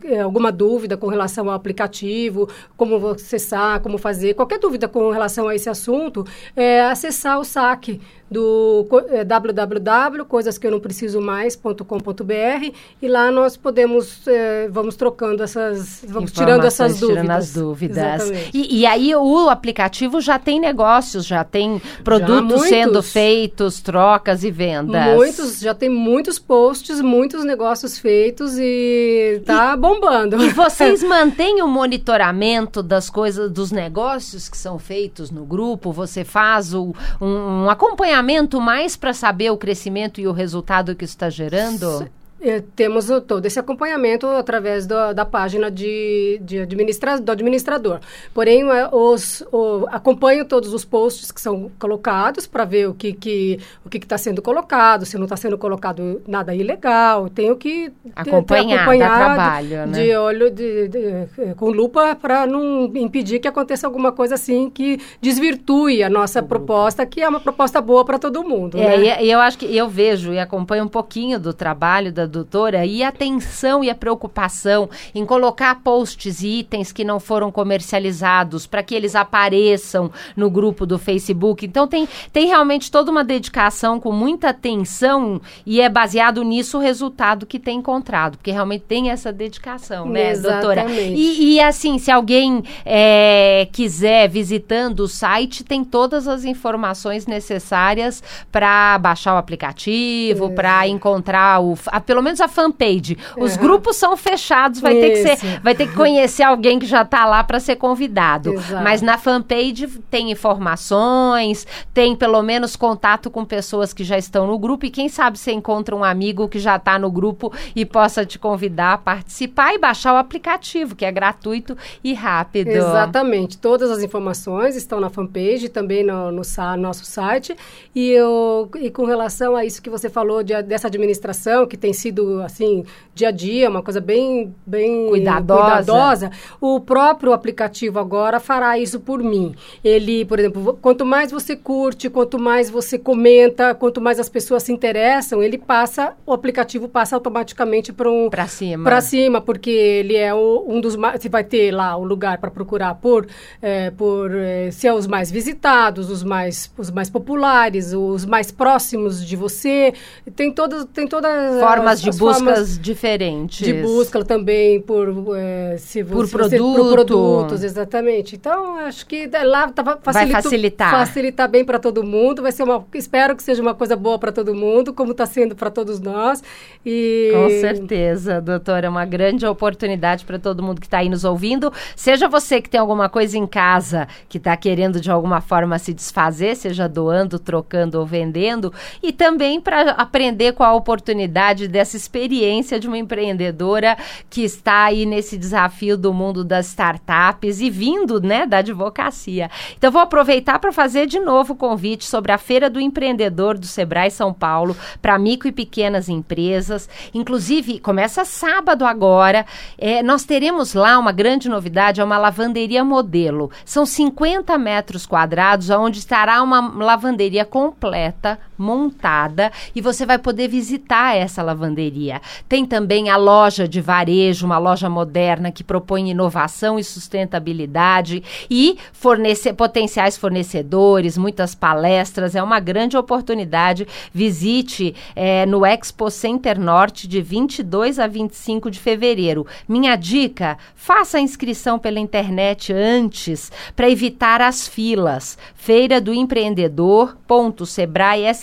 é, 0.04 0.20
alguma 0.20 0.52
dúvida 0.52 0.96
com 0.96 1.08
relação 1.08 1.48
ao 1.48 1.54
aplicativo 1.54 2.48
como 2.76 3.08
acessar 3.08 3.80
como 3.80 3.98
fazer 3.98 4.34
qualquer 4.34 4.58
dúvida 4.58 4.88
com 4.88 5.10
relação 5.10 5.48
a 5.48 5.54
esse 5.54 5.68
assunto 5.68 6.26
é 6.56 6.80
acessar 6.82 7.38
o 7.38 7.44
saque 7.44 8.00
do 8.30 8.86
é, 9.08 9.24
www 9.24 10.24
coisas 10.28 10.58
que 10.58 10.66
eu 10.66 10.70
não 10.70 10.80
preciso 10.80 11.20
mais 11.20 11.54
sebrae.com.br 11.54 12.74
e 13.00 13.08
lá 13.08 13.30
nós 13.30 13.56
podemos, 13.56 14.26
eh, 14.26 14.68
vamos 14.70 14.96
trocando 14.96 15.42
essas, 15.42 16.04
vamos 16.06 16.32
tirando 16.32 16.64
essas 16.64 17.00
dúvidas. 17.00 17.22
Tirando 17.22 17.36
as 17.36 17.52
dúvidas. 17.52 18.30
E, 18.52 18.80
e, 18.80 18.86
aí 18.86 19.14
o 19.14 19.48
aplicativo 19.48 20.20
já 20.20 20.38
tem 20.38 20.60
negócios, 20.60 21.26
já 21.26 21.44
tem 21.44 21.80
produtos 22.04 22.62
já, 22.62 22.68
sendo 22.68 23.02
feitos, 23.02 23.80
trocas 23.80 24.44
e 24.44 24.50
vendas. 24.50 25.14
Muitos, 25.14 25.60
já 25.60 25.74
tem 25.74 25.88
muitos 25.88 26.38
posts, 26.38 27.00
muitos 27.00 27.44
negócios 27.44 27.98
feitos 27.98 28.58
e 28.58 29.42
tá 29.44 29.74
e, 29.74 29.76
bombando. 29.76 30.42
E 30.42 30.50
vocês 30.50 31.02
mantêm 31.04 31.62
o 31.62 31.68
monitoramento 31.68 32.82
das 32.82 33.10
coisas, 33.10 33.50
dos 33.50 33.70
negócios 33.70 34.48
que 34.48 34.56
são 34.56 34.78
feitos 34.78 35.30
no 35.30 35.44
grupo? 35.44 35.92
Você 35.92 36.24
faz 36.24 36.74
o, 36.74 36.94
um, 37.20 37.64
um 37.64 37.70
acompanhamento 37.70 38.17
mais 38.61 38.96
para 38.96 39.12
saber 39.12 39.50
o 39.50 39.57
crescimento 39.57 40.20
e 40.20 40.26
o 40.26 40.33
resultado 40.33 40.94
que 40.94 41.04
isso 41.04 41.14
está 41.14 41.31
gerando? 41.31 42.09
É, 42.40 42.62
temos 42.77 43.07
todo 43.27 43.44
esse 43.46 43.59
acompanhamento 43.59 44.27
através 44.27 44.87
do, 44.87 45.12
da 45.12 45.24
página 45.24 45.68
de, 45.70 46.38
de 46.40 46.61
administra, 46.61 47.18
do 47.18 47.33
administrador. 47.33 47.98
Porém, 48.33 48.62
é, 48.70 48.88
os, 48.92 49.42
o, 49.51 49.87
acompanho 49.90 50.44
todos 50.44 50.72
os 50.72 50.85
posts 50.85 51.33
que 51.33 51.40
são 51.40 51.68
colocados 51.81 52.46
para 52.46 52.64
ver 52.64 52.88
o 52.88 52.94
que 52.94 53.12
que 53.12 53.59
o 53.85 53.88
que 53.88 53.98
está 53.98 54.16
sendo 54.16 54.40
colocado, 54.40 55.05
se 55.05 55.16
não 55.16 55.24
está 55.24 55.37
sendo 55.37 55.59
colocado 55.59 56.22
nada 56.29 56.55
ilegal. 56.55 57.29
Tenho 57.29 57.57
que 57.57 57.92
acompanhar, 58.14 58.83
acompanhar 58.83 59.18
trabalho, 59.18 59.68
de, 59.68 59.74
né? 59.74 59.87
de 60.05 60.16
olho 60.16 60.51
de, 60.51 60.88
de, 60.88 61.55
com 61.57 61.70
lupa 61.70 62.14
para 62.14 62.46
não 62.46 62.85
impedir 62.94 63.40
que 63.40 63.48
aconteça 63.48 63.85
alguma 63.85 64.12
coisa 64.12 64.37
assim 64.37 64.70
que 64.70 65.01
desvirtue 65.20 66.05
a 66.05 66.09
nossa 66.09 66.40
proposta, 66.40 67.05
que 67.05 67.20
é 67.20 67.29
uma 67.29 67.40
proposta 67.40 67.81
boa 67.81 68.05
para 68.05 68.18
todo 68.18 68.44
mundo. 68.44 68.79
É, 68.79 68.96
né? 68.96 69.24
e 69.24 69.31
eu 69.31 69.40
acho 69.40 69.59
que 69.59 69.77
eu 69.77 69.88
vejo 69.88 70.33
e 70.33 70.38
acompanho 70.38 70.85
um 70.85 70.88
pouquinho 70.88 71.40
do 71.40 71.53
trabalho 71.53 72.12
da 72.12 72.27
doutora 72.28 72.86
e 72.86 73.02
a 73.02 73.08
atenção 73.08 73.82
e 73.82 73.90
a 73.90 73.94
preocupação 73.94 74.88
em 75.14 75.24
colocar 75.24 75.82
posts 75.82 76.42
e 76.42 76.60
itens 76.60 76.92
que 76.92 77.04
não 77.04 77.18
foram 77.18 77.50
comercializados 77.50 78.66
para 78.66 78.82
que 78.82 78.94
eles 78.94 79.16
apareçam 79.16 80.10
no 80.36 80.50
grupo 80.50 80.86
do 80.86 80.98
Facebook. 80.98 81.66
Então 81.66 81.86
tem, 81.86 82.08
tem 82.32 82.46
realmente 82.46 82.90
toda 82.90 83.10
uma 83.10 83.24
dedicação 83.24 83.98
com 83.98 84.12
muita 84.12 84.50
atenção 84.50 85.40
e 85.66 85.80
é 85.80 85.88
baseado 85.88 86.42
nisso 86.42 86.78
o 86.78 86.80
resultado 86.80 87.46
que 87.46 87.58
tem 87.58 87.78
encontrado, 87.78 88.36
porque 88.36 88.50
realmente 88.50 88.84
tem 88.86 89.10
essa 89.10 89.32
dedicação, 89.32 90.06
né, 90.08 90.30
Exatamente. 90.30 90.62
doutora? 90.62 90.90
E, 90.90 91.54
e 91.54 91.60
assim, 91.60 91.98
se 91.98 92.10
alguém 92.10 92.62
é, 92.84 93.68
quiser 93.72 94.28
visitando 94.28 95.00
o 95.00 95.08
site, 95.08 95.64
tem 95.64 95.84
todas 95.84 96.28
as 96.28 96.44
informações 96.44 97.26
necessárias 97.26 98.22
para 98.50 98.98
baixar 98.98 99.34
o 99.34 99.38
aplicativo, 99.38 100.46
é. 100.46 100.50
para 100.50 100.88
encontrar 100.88 101.60
o, 101.62 101.76
a, 101.86 102.00
pelo 102.00 102.17
menos 102.22 102.40
a 102.40 102.48
fanpage. 102.48 103.16
Os 103.37 103.54
uhum. 103.54 103.62
grupos 103.62 103.96
são 103.96 104.16
fechados, 104.16 104.81
vai 104.81 104.94
ter 104.94 105.11
que 105.11 105.37
ser, 105.37 105.61
vai 105.61 105.74
ter 105.74 105.88
que 105.88 105.94
conhecer 105.94 106.42
alguém 106.42 106.78
que 106.78 106.87
já 106.87 107.02
está 107.02 107.24
lá 107.24 107.42
para 107.44 107.61
ser 107.61 107.76
convidado. 107.76 108.54
Exato. 108.54 108.83
Mas 108.83 109.02
na 109.02 109.18
fanpage 109.18 109.87
tem 110.11 110.31
informações, 110.31 111.66
tem 111.92 112.14
pelo 112.16 112.42
menos 112.42 112.76
contato 112.76 113.31
com 113.31 113.44
pessoas 113.44 113.92
que 113.92 114.04
já 114.04 114.18
estão 114.18 114.46
no 114.46 114.59
grupo 114.59 114.87
e 114.87 114.90
quem 114.90 115.09
sabe 115.09 115.38
você 115.38 115.52
encontra 115.52 115.94
um 115.94 116.04
amigo 116.04 116.48
que 116.48 116.59
já 116.59 116.76
está 116.76 116.98
no 116.98 117.11
grupo 117.11 117.52
e 117.74 117.85
possa 117.85 118.24
te 118.24 118.38
convidar 118.38 118.94
a 118.94 118.98
participar 118.98 119.74
e 119.74 119.78
baixar 119.78 120.14
o 120.14 120.16
aplicativo, 120.16 120.94
que 120.94 121.04
é 121.04 121.12
gratuito 121.12 121.76
e 122.02 122.14
rápido. 122.14 122.68
Exatamente. 122.68 123.59
Todas 123.59 123.90
as 123.90 124.02
informações 124.02 124.76
estão 124.76 125.00
na 125.00 125.11
fanpage, 125.11 125.68
também 125.68 126.04
no, 126.04 126.31
no 126.31 126.42
nosso 126.78 127.04
site. 127.04 127.57
E, 127.94 128.11
eu, 128.11 128.70
e 128.81 128.90
com 128.90 129.04
relação 129.04 129.57
a 129.57 129.64
isso 129.64 129.83
que 129.83 129.90
você 129.90 130.09
falou 130.09 130.42
de, 130.42 130.61
dessa 130.62 130.88
administração, 130.88 131.66
que 131.66 131.76
tem 131.76 131.92
sido 131.92 132.08
sido 132.09 132.42
assim 132.42 132.85
dia 133.14 133.29
a 133.29 133.33
dia, 133.33 133.68
uma 133.68 133.83
coisa 133.83 134.01
bem 134.01 134.55
bem 134.64 135.09
cuidadosa. 135.09 135.62
cuidadosa. 135.62 136.31
O 136.61 136.81
próprio 136.81 137.33
aplicativo 137.33 137.99
agora 137.99 138.38
fará 138.38 138.79
isso 138.79 139.01
por 139.01 139.23
mim. 139.23 139.55
Ele, 139.83 140.25
por 140.25 140.38
exemplo, 140.38 140.79
quanto 140.81 141.05
mais 141.05 141.33
você 141.33 141.57
curte, 141.57 142.09
quanto 142.09 142.38
mais 142.38 142.71
você 142.71 142.97
comenta, 142.97 143.75
quanto 143.75 144.01
mais 144.01 144.21
as 144.21 144.29
pessoas 144.29 144.62
se 144.62 144.73
interessam, 144.73 145.42
ele 145.42 145.59
passa, 145.59 146.14
o 146.25 146.33
aplicativo 146.33 146.88
passa 146.88 147.16
automaticamente 147.16 147.92
para 147.92 148.09
um 148.09 148.31
para 148.31 148.47
cima. 148.47 148.85
Para 148.85 149.01
cima, 149.01 149.40
porque 149.40 149.71
ele 149.71 150.16
é 150.16 150.33
o, 150.33 150.64
um 150.68 150.81
dos 150.81 150.94
mais, 150.94 151.21
você 151.21 151.29
vai 151.29 151.42
ter 151.42 151.73
lá 151.73 151.97
o 151.97 152.05
lugar 152.05 152.38
para 152.38 152.51
procurar 152.51 152.94
por 152.94 153.27
é, 153.61 153.90
por 153.90 154.33
é, 154.33 154.71
se 154.71 154.87
é 154.87 154.94
os 154.94 155.09
mais 155.09 155.29
visitados, 155.29 156.09
os 156.09 156.23
mais 156.23 156.73
os 156.79 156.90
mais 156.90 157.11
populares, 157.11 157.92
os 157.92 158.25
mais 158.25 158.53
próximos 158.53 159.27
de 159.27 159.35
você. 159.35 159.92
Tem 160.37 160.53
todas 160.53 160.85
tem 160.94 161.09
todas 161.09 161.59
formas 161.59 161.97
formas 162.02 162.42
de 162.42 162.48
buscas 162.48 162.78
diferentes. 162.78 163.66
De 163.66 163.72
busca 163.74 164.24
também 164.24 164.80
por 164.80 165.37
é, 165.37 165.76
se 165.78 166.04
por, 166.04 166.26
se 166.26 166.32
produto. 166.32 166.72
Você, 166.72 166.78
por 166.78 166.92
produtos, 166.92 167.64
exatamente. 167.64 168.37
Então, 168.37 168.76
acho 168.78 169.06
que 169.06 169.28
lá 169.44 169.68
tá, 169.70 169.82
vai 169.82 170.26
facilitar. 170.28 170.90
Facilitar 170.90 171.48
bem 171.48 171.64
para 171.64 171.78
todo 171.78 172.04
mundo. 172.04 172.42
Vai 172.42 172.52
ser 172.52 172.62
uma. 172.62 172.84
Espero 172.94 173.37
que 173.37 173.42
seja 173.42 173.62
uma 173.62 173.74
coisa 173.74 173.96
boa 173.96 174.18
para 174.18 174.32
todo 174.32 174.54
mundo, 174.54 174.92
como 174.92 175.12
está 175.12 175.26
sendo 175.26 175.54
para 175.54 175.70
todos 175.70 176.00
nós. 176.00 176.42
E... 176.84 177.30
Com 177.32 177.48
certeza, 177.61 178.40
doutora. 178.40 178.87
É 178.87 178.90
uma 178.90 179.04
grande 179.04 179.44
oportunidade 179.46 180.24
para 180.24 180.38
todo 180.38 180.62
mundo 180.62 180.80
que 180.80 180.87
está 180.87 180.98
aí 180.98 181.08
nos 181.08 181.24
ouvindo. 181.24 181.72
Seja 181.96 182.28
você 182.28 182.61
que 182.61 182.70
tem 182.70 182.80
alguma 182.80 183.08
coisa 183.08 183.37
em 183.37 183.46
casa 183.46 184.06
que 184.28 184.38
está 184.38 184.56
querendo 184.56 185.00
de 185.00 185.11
alguma 185.11 185.40
forma 185.40 185.78
se 185.78 185.92
desfazer, 185.92 186.56
seja 186.56 186.88
doando, 186.88 187.38
trocando 187.38 187.98
ou 187.98 188.06
vendendo, 188.06 188.72
e 189.02 189.12
também 189.12 189.61
para 189.61 189.92
aprender 189.92 190.52
com 190.52 190.62
a 190.62 190.74
oportunidade 190.74 191.68
dessa 191.68 191.88
experiência 191.96 192.79
de 192.79 192.87
uma 192.87 192.98
empreendedora 192.98 193.96
que 194.29 194.42
está 194.42 194.85
aí 194.85 195.07
nesse 195.07 195.37
desafio 195.37 195.96
do 195.96 196.12
mundo 196.12 196.44
das 196.44 196.68
startups 196.68 197.61
e 197.61 197.70
vindo, 197.70 198.20
né, 198.20 198.46
da 198.46 198.59
advocacia. 198.59 199.51
Então 199.77 199.90
vou 199.90 200.01
aproveitar 200.01 200.59
para 200.59 200.72
fazer 200.72 201.07
de 201.07 201.18
novo 201.18 201.53
o 201.53 201.57
convite 201.57 202.05
sobre 202.05 202.33
a 202.33 202.38
Feira 202.38 202.68
do 202.68 202.81
Empreendedor 202.81 203.57
do 203.59 203.66
Sebrae 203.66 204.11
São 204.11 204.33
Paulo 204.33 204.77
para 205.01 205.18
micro 205.18 205.48
e 205.48 205.53
pequenas 205.53 206.09
empresas. 206.09 206.88
Inclusive, 207.14 207.79
começa 207.79 208.24
sábado 208.24 208.85
agora. 208.85 209.46
É, 209.77 210.03
nós 210.03 210.24
teremos 210.24 210.74
lá 210.74 210.98
uma 210.98 211.12
grande 211.12 211.48
novidade, 211.48 212.01
é 212.01 212.05
uma 212.05 212.18
lavanderia 212.18 212.85
modelo. 212.85 213.51
São 213.64 213.85
50 213.85 214.57
metros 214.59 215.07
quadrados, 215.07 215.70
onde 215.70 215.98
estará 215.98 216.42
uma 216.42 216.61
lavanderia 216.85 217.44
completa, 217.44 218.38
montada, 218.59 219.53
e 219.75 219.81
você 219.81 220.05
vai 220.05 220.18
poder 220.18 220.49
visitar 220.49 221.16
essa 221.16 221.42
lavanderia. 221.42 222.21
Tem 222.49 222.66
também 222.66 223.09
a 223.09 223.16
loja 223.16 223.68
de 223.68 223.81
varejo, 223.81 224.44
uma 224.44 224.59
loja 224.59 224.90
moderna 224.90 225.53
que 225.53 225.64
propõe 225.64 226.11
inovação 226.11 226.79
e 226.79 226.85
sustentabilidade 226.85 228.23
e 228.51 228.77
fornece, 228.92 229.53
potenciais 229.53 230.16
fornecedores, 230.16 231.16
muitas 231.16 231.55
palestras. 231.55 232.35
É 232.35 232.42
uma 232.42 232.61
grande 232.61 232.97
oportunidade. 232.97 233.87
Visite 234.12 234.94
é, 235.14 235.47
no 235.47 235.64
Expo 235.64 236.11
Center 236.11 236.59
Norte 236.59 237.07
de 237.07 237.23
22 237.23 237.99
a 237.99 238.07
25 238.07 238.71
de 238.71 238.81
fevereiro. 238.81 239.47
Minha 239.68 239.94
dica: 239.97 240.59
faça 240.75 241.18
a 241.18 241.21
inscrição 241.21 241.79
pela 241.79 242.01
internet 242.01 242.73
antes 242.73 243.53
para 243.77 243.88
evitar 243.88 244.40
as 244.40 244.66
filas. 244.66 245.38
Feira 245.55 246.01
do 246.01 246.12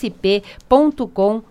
empreendedor.sebraesp.com 0.06 1.42